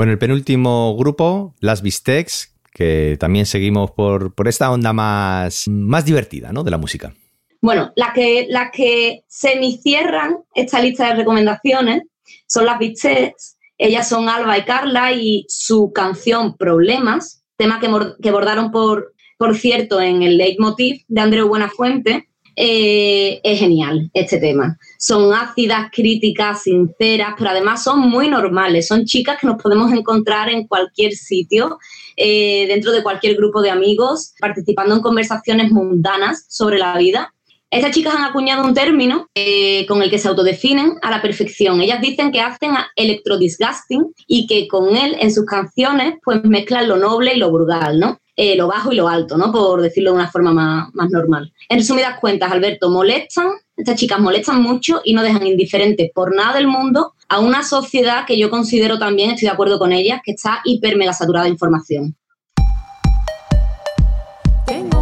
Bueno, 0.02 0.14
el 0.14 0.18
penúltimo 0.18 0.96
grupo, 0.96 1.54
las 1.60 1.80
Bistecs, 1.80 2.56
que 2.74 3.16
también 3.20 3.46
seguimos 3.46 3.92
por, 3.92 4.34
por 4.34 4.48
esta 4.48 4.72
onda 4.72 4.92
más, 4.92 5.68
más 5.68 6.04
divertida 6.04 6.52
¿no? 6.52 6.64
de 6.64 6.72
la 6.72 6.76
música. 6.78 7.14
Bueno, 7.60 7.92
las 7.94 8.12
que, 8.12 8.48
las 8.48 8.72
que 8.72 9.22
semicierran 9.28 10.38
esta 10.56 10.82
lista 10.82 11.06
de 11.06 11.14
recomendaciones 11.14 12.02
son 12.48 12.66
las 12.66 12.80
Bistecs. 12.80 13.58
Ellas 13.78 14.08
son 14.08 14.28
Alba 14.28 14.58
y 14.58 14.64
Carla 14.64 15.12
y 15.12 15.46
su 15.46 15.92
canción 15.92 16.56
Problemas, 16.56 17.44
tema 17.56 17.78
que, 17.78 17.88
que 18.20 18.32
bordaron 18.32 18.72
por, 18.72 19.14
por 19.38 19.56
cierto 19.56 20.00
en 20.00 20.24
el 20.24 20.36
leitmotiv 20.36 21.04
de 21.06 21.20
Andreu 21.20 21.46
Buenafuente, 21.46 22.28
eh, 22.56 23.40
es 23.42 23.58
genial 23.58 24.10
este 24.14 24.38
tema. 24.38 24.78
Son 24.98 25.32
ácidas, 25.32 25.90
críticas, 25.92 26.62
sinceras, 26.62 27.34
pero 27.38 27.50
además 27.50 27.82
son 27.82 28.00
muy 28.00 28.28
normales. 28.28 28.88
Son 28.88 29.04
chicas 29.04 29.38
que 29.40 29.46
nos 29.46 29.62
podemos 29.62 29.92
encontrar 29.92 30.48
en 30.50 30.66
cualquier 30.66 31.12
sitio, 31.12 31.78
eh, 32.16 32.66
dentro 32.68 32.92
de 32.92 33.02
cualquier 33.02 33.36
grupo 33.36 33.62
de 33.62 33.70
amigos, 33.70 34.34
participando 34.38 34.94
en 34.94 35.02
conversaciones 35.02 35.70
mundanas 35.70 36.44
sobre 36.48 36.78
la 36.78 36.96
vida. 36.98 37.34
Estas 37.72 37.92
chicas 37.92 38.14
han 38.14 38.24
acuñado 38.24 38.66
un 38.66 38.74
término 38.74 39.28
eh, 39.34 39.86
con 39.86 40.02
el 40.02 40.10
que 40.10 40.18
se 40.18 40.28
autodefinen 40.28 40.98
a 41.00 41.10
la 41.10 41.22
perfección. 41.22 41.80
Ellas 41.80 42.02
dicen 42.02 42.30
que 42.30 42.42
hacen 42.42 42.72
electrodisgusting 42.96 44.12
y 44.26 44.46
que 44.46 44.68
con 44.68 44.94
él 44.94 45.16
en 45.18 45.32
sus 45.32 45.46
canciones 45.46 46.16
pues 46.22 46.44
mezclan 46.44 46.86
lo 46.86 46.98
noble 46.98 47.32
y 47.32 47.38
lo 47.38 47.50
vulgar, 47.50 47.94
¿no? 47.94 48.20
Eh, 48.36 48.56
lo 48.56 48.66
bajo 48.68 48.92
y 48.92 48.96
lo 48.96 49.08
alto, 49.08 49.38
¿no? 49.38 49.50
Por 49.50 49.80
decirlo 49.80 50.10
de 50.10 50.16
una 50.16 50.30
forma 50.30 50.52
más, 50.52 50.88
más 50.92 51.08
normal. 51.10 51.50
En 51.70 51.78
resumidas 51.78 52.20
cuentas, 52.20 52.52
Alberto, 52.52 52.90
molestan, 52.90 53.52
estas 53.74 53.98
chicas 53.98 54.20
molestan 54.20 54.60
mucho 54.60 55.00
y 55.02 55.14
no 55.14 55.22
dejan 55.22 55.46
indiferentes 55.46 56.10
por 56.14 56.36
nada 56.36 56.52
del 56.52 56.66
mundo 56.66 57.14
a 57.30 57.40
una 57.40 57.62
sociedad 57.62 58.26
que 58.26 58.38
yo 58.38 58.50
considero 58.50 58.98
también, 58.98 59.30
estoy 59.30 59.46
de 59.46 59.54
acuerdo 59.54 59.78
con 59.78 59.92
ellas, 59.92 60.20
que 60.22 60.32
está 60.32 60.60
hiper 60.66 60.98
mega 60.98 61.14
saturada 61.14 61.46
de 61.46 61.52
información. 61.52 62.14
Tengo 64.66 65.01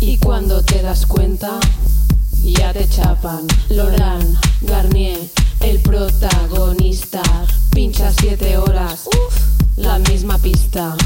Y 0.00 0.18
cuando 0.18 0.62
te 0.62 0.82
das 0.82 1.06
cuenta, 1.06 1.60
ya 2.42 2.72
te 2.72 2.88
chapan. 2.88 3.46
Loran, 3.70 4.38
Garnier, 4.62 5.18
el 5.60 5.80
protagonista. 5.80 7.22
Pincha 7.70 8.12
siete 8.12 8.56
horas. 8.56 9.06
Uf, 9.06 9.34
la 9.76 9.98
misma 9.98 10.38
pista. 10.38 10.96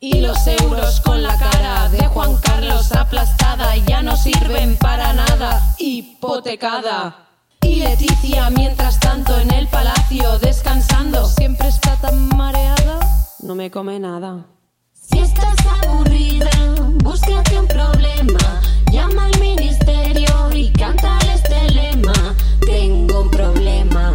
Y 0.00 0.20
los 0.20 0.46
euros 0.46 1.00
con 1.00 1.22
la 1.22 1.36
cara 1.38 1.88
de 1.88 2.06
Juan 2.06 2.36
Carlos 2.38 2.92
aplastada 2.92 3.76
ya 3.76 4.02
no 4.02 4.16
sirven 4.16 4.76
para 4.76 5.12
nada. 5.12 5.74
Hipotecada. 5.78 7.28
Y 7.62 7.76
Leticia, 7.76 8.50
mientras 8.50 8.98
tanto, 8.98 9.38
en 9.38 9.52
el 9.52 9.68
palacio 9.68 10.38
descansando, 10.40 11.26
siempre 11.26 11.68
está 11.68 11.96
tan 11.96 12.28
mareada. 12.36 12.98
No 13.40 13.54
me 13.54 13.70
come 13.70 13.98
nada. 14.00 14.46
Si 14.92 15.18
estás 15.18 15.56
aburrida, 15.82 16.50
búscate 17.02 17.58
un 17.58 17.68
problema. 17.68 18.60
Llama 18.90 19.26
al 19.26 19.40
ministerio 19.40 20.50
y 20.52 20.72
cántale 20.72 21.34
este 21.34 21.70
lema. 21.70 22.12
Tengo 22.60 23.22
un 23.22 23.30
problema, 23.30 24.14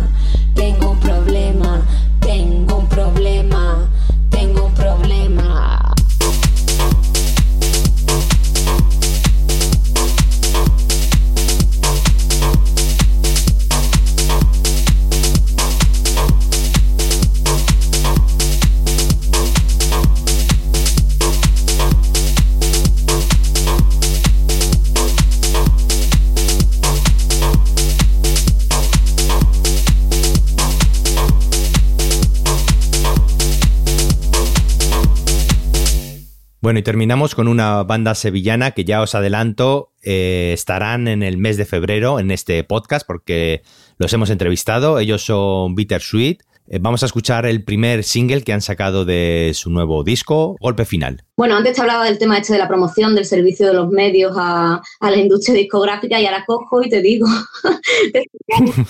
tengo 0.55 0.91
un 0.91 0.99
problema, 0.99 1.81
tengo 2.19 2.77
un 2.77 2.87
problema, 2.87 3.89
Bueno, 36.67 36.81
y 36.81 36.83
terminamos 36.83 37.33
con 37.33 37.47
una 37.47 37.83
banda 37.83 38.13
sevillana 38.13 38.71
que 38.71 38.83
ya 38.83 39.01
os 39.01 39.15
adelanto, 39.15 39.93
eh, 40.03 40.51
estarán 40.53 41.07
en 41.07 41.23
el 41.23 41.37
mes 41.37 41.55
de 41.55 41.63
febrero 41.63 42.19
en 42.19 42.29
este 42.29 42.61
podcast 42.65 43.07
porque 43.07 43.61
los 43.97 44.11
hemos 44.11 44.29
entrevistado. 44.29 44.99
Ellos 44.99 45.23
son 45.23 45.75
Bittersweet. 45.75 46.39
Eh, 46.67 46.79
vamos 46.81 47.03
a 47.03 47.05
escuchar 47.05 47.45
el 47.45 47.63
primer 47.63 48.03
single 48.03 48.41
que 48.41 48.51
han 48.51 48.59
sacado 48.59 49.05
de 49.05 49.53
su 49.53 49.69
nuevo 49.69 50.03
disco, 50.03 50.57
Golpe 50.59 50.83
Final. 50.83 51.23
Bueno, 51.37 51.55
antes 51.55 51.77
te 51.77 51.81
hablaba 51.81 52.03
del 52.03 52.17
tema 52.17 52.37
este 52.37 52.51
de 52.51 52.59
la 52.59 52.67
promoción, 52.67 53.15
del 53.15 53.23
servicio 53.23 53.67
de 53.67 53.73
los 53.73 53.89
medios 53.89 54.33
a, 54.37 54.81
la 54.99 55.15
industria 55.15 55.55
discográfica 55.55 56.19
y 56.19 56.25
ahora 56.25 56.43
cojo 56.45 56.83
y 56.83 56.89
te 56.89 57.01
digo, 57.01 57.27
te 58.11 58.25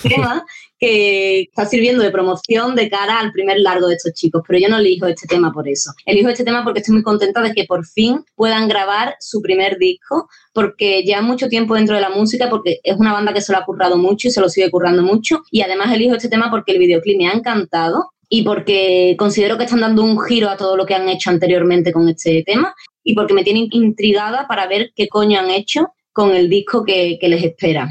tema 0.02 0.44
que 0.78 1.40
está 1.42 1.66
sirviendo 1.66 2.02
de 2.02 2.10
promoción 2.10 2.74
de 2.74 2.88
cara 2.88 3.18
al 3.18 3.32
primer 3.32 3.58
largo 3.60 3.88
de 3.88 3.94
estos 3.94 4.12
chicos, 4.12 4.42
pero 4.46 4.58
yo 4.60 4.68
no 4.68 4.78
elijo 4.78 5.06
este 5.06 5.26
tema 5.26 5.52
por 5.52 5.68
eso. 5.68 5.92
Elijo 6.06 6.28
este 6.28 6.44
tema 6.44 6.62
porque 6.62 6.80
estoy 6.80 6.94
muy 6.94 7.02
contenta 7.02 7.42
de 7.42 7.52
que 7.52 7.64
por 7.64 7.84
fin 7.84 8.24
puedan 8.34 8.68
grabar 8.68 9.16
su 9.20 9.42
primer 9.42 9.78
disco, 9.78 10.28
porque 10.52 11.02
llevan 11.02 11.24
mucho 11.24 11.48
tiempo 11.48 11.74
dentro 11.74 11.94
de 11.96 12.00
la 12.00 12.10
música, 12.10 12.48
porque 12.48 12.78
es 12.82 12.96
una 12.96 13.12
banda 13.12 13.32
que 13.32 13.40
se 13.40 13.52
lo 13.52 13.58
ha 13.58 13.64
currado 13.64 13.96
mucho 13.96 14.28
y 14.28 14.30
se 14.30 14.40
lo 14.40 14.48
sigue 14.48 14.70
currando 14.70 15.02
mucho, 15.02 15.42
y 15.50 15.62
además 15.62 15.92
elijo 15.92 16.14
este 16.14 16.28
tema 16.28 16.50
porque 16.50 16.72
el 16.72 16.78
videoclip 16.78 17.18
me 17.18 17.28
ha 17.28 17.32
encantado 17.32 18.10
y 18.28 18.42
porque 18.42 19.16
considero 19.18 19.56
que 19.56 19.64
están 19.64 19.80
dando 19.80 20.04
un 20.04 20.20
giro 20.20 20.48
a 20.50 20.56
todo 20.56 20.76
lo 20.76 20.84
que 20.84 20.94
han 20.94 21.08
hecho 21.08 21.30
anteriormente 21.30 21.92
con 21.92 22.08
este 22.08 22.42
tema 22.44 22.74
y 23.02 23.14
porque 23.14 23.32
me 23.32 23.42
tienen 23.42 23.68
intrigada 23.70 24.46
para 24.46 24.66
ver 24.66 24.90
qué 24.94 25.08
coño 25.08 25.40
han 25.40 25.50
hecho 25.50 25.88
con 26.12 26.34
el 26.34 26.50
disco 26.50 26.84
que, 26.84 27.16
que 27.20 27.28
les 27.28 27.42
espera, 27.42 27.88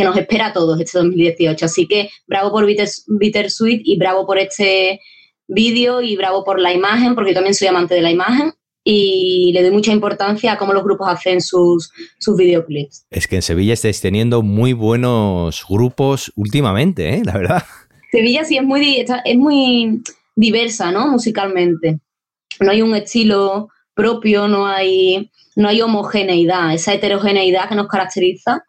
que 0.00 0.04
nos 0.04 0.16
espera 0.16 0.46
a 0.46 0.52
todos 0.54 0.80
este 0.80 0.98
2018. 0.98 1.66
Así 1.66 1.86
que 1.86 2.08
bravo 2.26 2.50
por 2.50 2.64
Bitter, 2.64 2.88
Bittersweet 3.06 3.82
y 3.84 3.98
bravo 3.98 4.26
por 4.26 4.38
este 4.38 5.00
vídeo 5.46 6.00
y 6.00 6.16
bravo 6.16 6.42
por 6.42 6.58
la 6.58 6.72
imagen, 6.72 7.14
porque 7.14 7.30
yo 7.30 7.34
también 7.34 7.54
soy 7.54 7.68
amante 7.68 7.94
de 7.94 8.00
la 8.00 8.10
imagen 8.10 8.52
y 8.82 9.50
le 9.52 9.60
doy 9.60 9.72
mucha 9.72 9.92
importancia 9.92 10.52
a 10.52 10.56
cómo 10.56 10.72
los 10.72 10.82
grupos 10.82 11.06
hacen 11.10 11.42
sus, 11.42 11.92
sus 12.18 12.34
videoclips. 12.34 13.04
Es 13.10 13.26
que 13.26 13.36
en 13.36 13.42
Sevilla 13.42 13.74
estáis 13.74 14.00
teniendo 14.00 14.40
muy 14.40 14.72
buenos 14.72 15.66
grupos 15.68 16.32
últimamente, 16.34 17.16
¿eh? 17.16 17.22
la 17.22 17.34
verdad. 17.34 17.62
Sevilla 18.10 18.44
sí 18.44 18.56
es 18.56 18.64
muy, 18.64 19.04
es 19.24 19.36
muy 19.36 20.02
diversa, 20.34 20.90
¿no? 20.92 21.08
Musicalmente. 21.08 21.98
No 22.58 22.70
hay 22.70 22.80
un 22.80 22.94
estilo 22.94 23.68
propio, 23.94 24.48
no 24.48 24.66
hay, 24.66 25.30
no 25.56 25.68
hay 25.68 25.82
homogeneidad, 25.82 26.72
esa 26.72 26.94
heterogeneidad 26.94 27.68
que 27.68 27.74
nos 27.74 27.86
caracteriza 27.86 28.64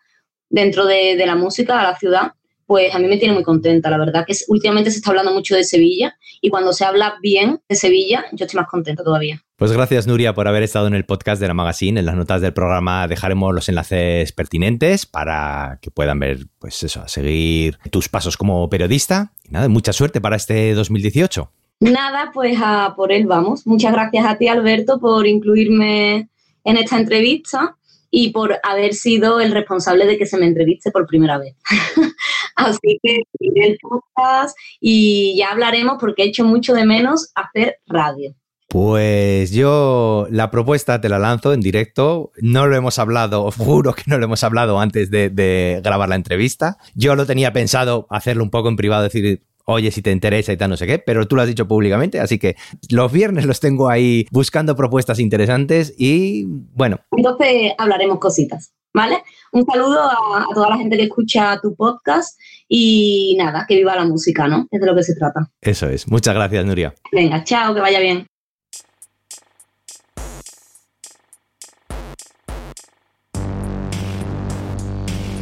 dentro 0.51 0.85
de, 0.85 1.15
de 1.15 1.25
la 1.25 1.35
música, 1.35 1.79
a 1.79 1.83
la 1.83 1.97
ciudad, 1.97 2.33
pues 2.71 2.95
a 2.95 2.99
mí 2.99 3.07
me 3.09 3.17
tiene 3.17 3.33
muy 3.33 3.43
contenta. 3.43 3.89
La 3.89 3.97
verdad 3.97 4.23
que 4.25 4.33
últimamente 4.47 4.91
se 4.91 4.99
está 4.99 5.09
hablando 5.09 5.33
mucho 5.33 5.57
de 5.57 5.65
Sevilla 5.65 6.15
y 6.39 6.49
cuando 6.49 6.71
se 6.71 6.85
habla 6.85 7.15
bien 7.21 7.59
de 7.67 7.75
Sevilla, 7.75 8.23
yo 8.31 8.45
estoy 8.45 8.61
más 8.61 8.69
contenta 8.69 9.03
todavía. 9.03 9.43
Pues 9.57 9.73
gracias 9.73 10.07
Nuria 10.07 10.33
por 10.33 10.47
haber 10.47 10.63
estado 10.63 10.87
en 10.87 10.93
el 10.93 11.03
podcast 11.03 11.41
de 11.41 11.49
la 11.49 11.53
Magazine. 11.53 11.99
En 11.99 12.05
las 12.05 12.15
notas 12.15 12.39
del 12.39 12.53
programa 12.53 13.09
dejaremos 13.09 13.53
los 13.53 13.67
enlaces 13.67 14.31
pertinentes 14.31 15.05
para 15.05 15.79
que 15.81 15.91
puedan 15.91 16.19
ver, 16.19 16.47
pues 16.59 16.81
eso, 16.83 17.05
seguir 17.09 17.77
tus 17.91 18.07
pasos 18.07 18.37
como 18.37 18.69
periodista. 18.69 19.33
Y 19.43 19.49
nada, 19.49 19.67
mucha 19.67 19.91
suerte 19.91 20.21
para 20.21 20.37
este 20.37 20.73
2018. 20.73 21.51
Nada, 21.81 22.31
pues 22.33 22.57
a 22.63 22.93
por 22.95 23.11
él 23.11 23.25
vamos. 23.25 23.67
Muchas 23.67 23.91
gracias 23.91 24.25
a 24.25 24.37
ti, 24.37 24.47
Alberto, 24.47 24.97
por 24.97 25.27
incluirme 25.27 26.29
en 26.63 26.77
esta 26.77 26.97
entrevista 26.97 27.75
y 28.11 28.31
por 28.31 28.59
haber 28.61 28.93
sido 28.93 29.39
el 29.39 29.53
responsable 29.53 30.05
de 30.05 30.17
que 30.17 30.25
se 30.25 30.37
me 30.37 30.45
entreviste 30.45 30.91
por 30.91 31.07
primera 31.07 31.39
vez. 31.39 31.55
Así 32.55 32.99
que 33.01 33.23
el 33.39 33.77
podcast 33.81 34.55
y 34.79 35.35
ya 35.37 35.51
hablaremos 35.51 35.95
porque 35.99 36.23
he 36.23 36.27
hecho 36.27 36.43
mucho 36.43 36.73
de 36.73 36.85
menos 36.85 37.31
hacer 37.33 37.77
radio. 37.87 38.35
Pues 38.67 39.51
yo 39.51 40.27
la 40.29 40.49
propuesta 40.49 41.01
te 41.01 41.09
la 41.09 41.19
lanzo 41.19 41.51
en 41.51 41.59
directo. 41.59 42.31
No 42.37 42.67
lo 42.67 42.75
hemos 42.77 42.99
hablado, 42.99 43.51
juro 43.51 43.93
que 43.93 44.03
no 44.05 44.17
lo 44.17 44.25
hemos 44.25 44.45
hablado 44.45 44.79
antes 44.79 45.11
de, 45.11 45.29
de 45.29 45.81
grabar 45.83 46.07
la 46.07 46.15
entrevista. 46.15 46.77
Yo 46.95 47.15
lo 47.15 47.25
tenía 47.25 47.51
pensado 47.51 48.07
hacerlo 48.09 48.43
un 48.43 48.49
poco 48.49 48.69
en 48.69 48.77
privado, 48.77 49.03
decir, 49.03 49.43
oye, 49.71 49.91
si 49.91 50.01
te 50.01 50.11
interesa 50.11 50.53
y 50.53 50.57
tal, 50.57 50.69
no 50.69 50.77
sé 50.77 50.87
qué, 50.87 50.99
pero 50.99 51.27
tú 51.27 51.35
lo 51.35 51.41
has 51.41 51.47
dicho 51.47 51.67
públicamente, 51.67 52.19
así 52.19 52.37
que 52.39 52.55
los 52.89 53.11
viernes 53.11 53.45
los 53.45 53.59
tengo 53.59 53.89
ahí 53.89 54.25
buscando 54.31 54.75
propuestas 54.75 55.19
interesantes 55.19 55.93
y 55.97 56.45
bueno, 56.47 56.99
Entonces 57.15 57.73
hablaremos 57.77 58.19
cositas, 58.19 58.73
¿vale? 58.93 59.17
Un 59.53 59.65
saludo 59.65 60.01
a, 60.01 60.43
a 60.43 60.53
toda 60.53 60.69
la 60.69 60.77
gente 60.77 60.95
que 60.97 61.03
escucha 61.03 61.59
tu 61.61 61.75
podcast 61.75 62.39
y 62.67 63.35
nada, 63.37 63.65
que 63.67 63.75
viva 63.75 63.95
la 63.95 64.05
música, 64.05 64.47
¿no? 64.47 64.65
Es 64.71 64.79
de 64.79 64.87
lo 64.87 64.95
que 64.95 65.03
se 65.03 65.15
trata. 65.15 65.51
eso 65.61 65.89
es. 65.89 66.07
Muchas 66.07 66.33
gracias, 66.33 66.65
Nuria. 66.65 66.93
Venga, 67.11 67.43
chao, 67.43 67.73
que 67.73 67.81
vaya 67.81 67.99
bien. 67.99 68.25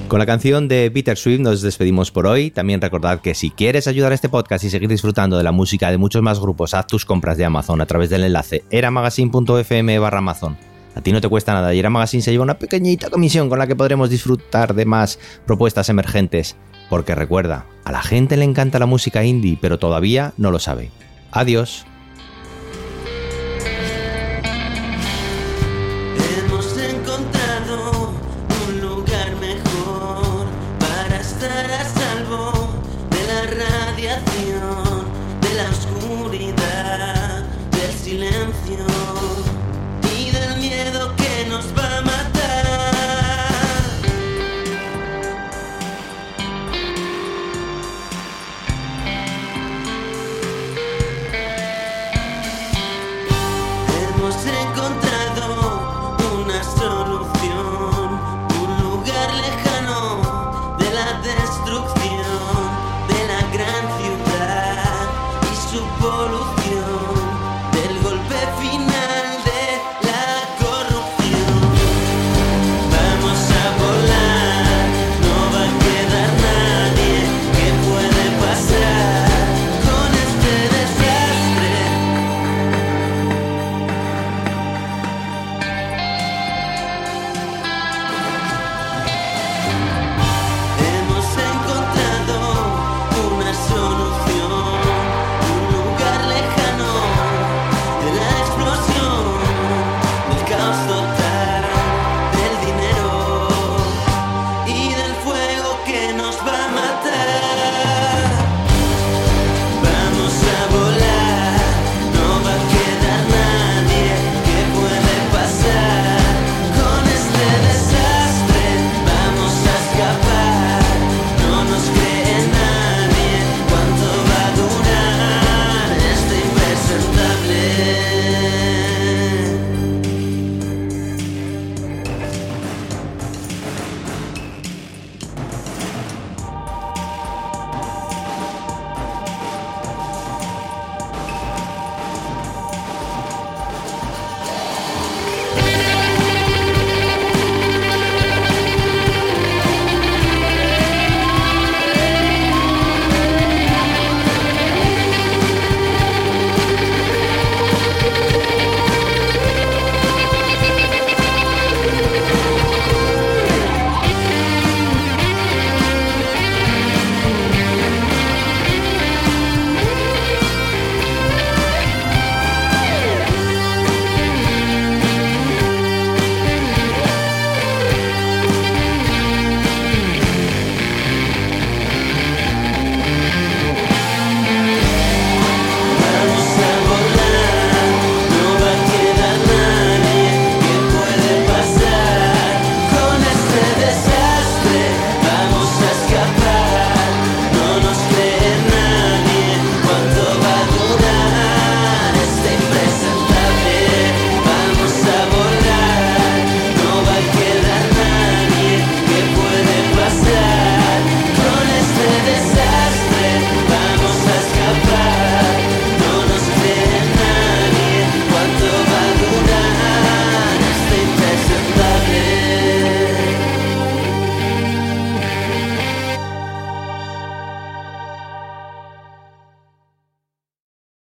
Con 0.10 0.18
la 0.18 0.26
canción 0.26 0.68
de 0.68 0.90
Peter 0.90 1.16
Swift 1.16 1.40
nos 1.40 1.62
despedimos 1.62 2.10
por 2.10 2.26
hoy. 2.26 2.50
También 2.50 2.82
recordad 2.82 3.22
que 3.22 3.36
si 3.36 3.52
quieres 3.52 3.86
ayudar 3.86 4.12
a 4.12 4.16
este 4.16 4.28
podcast 4.28 4.64
y 4.64 4.72
seguir 4.72 4.90
disfrutando 4.90 5.38
de 5.38 5.44
la 5.44 5.52
música 5.52 5.92
de 5.92 6.00
muchos 6.00 6.24
más 6.24 6.40
grupos, 6.40 6.74
haz 6.74 6.88
tus 6.88 7.06
compras 7.06 7.38
de 7.38 7.46
Amazon 7.46 7.80
a 7.80 7.86
través 7.86 8.10
del 8.10 8.24
enlace 8.24 8.64
eramagazine.fm 8.72 10.00
barra 10.00 10.18
Amazon. 10.18 10.58
A 10.96 11.02
ti 11.02 11.12
no 11.12 11.22
te 11.22 11.30
cuesta 11.30 11.54
nada 11.54 11.76
y 11.76 11.80
Era 11.80 11.92
Magazine 11.92 12.24
se 12.24 12.32
lleva 12.32 12.44
una 12.44 12.58
pequeñita 12.58 13.12
comisión 13.12 13.50
con 13.50 13.60
la 13.60 13.68
que 13.68 13.76
podremos 13.76 14.10
disfrutar 14.10 14.74
de 14.74 14.86
más 14.86 15.20
propuestas 15.46 15.90
emergentes. 15.90 16.56
Porque 16.90 17.14
recuerda, 17.14 17.68
a 17.86 17.92
la 17.92 18.02
gente 18.02 18.36
le 18.36 18.46
encanta 18.46 18.80
la 18.80 18.88
música 18.88 19.24
indie, 19.24 19.60
pero 19.62 19.78
todavía 19.78 20.34
no 20.38 20.50
lo 20.50 20.58
sabe. 20.58 20.90
Adiós. 21.30 21.86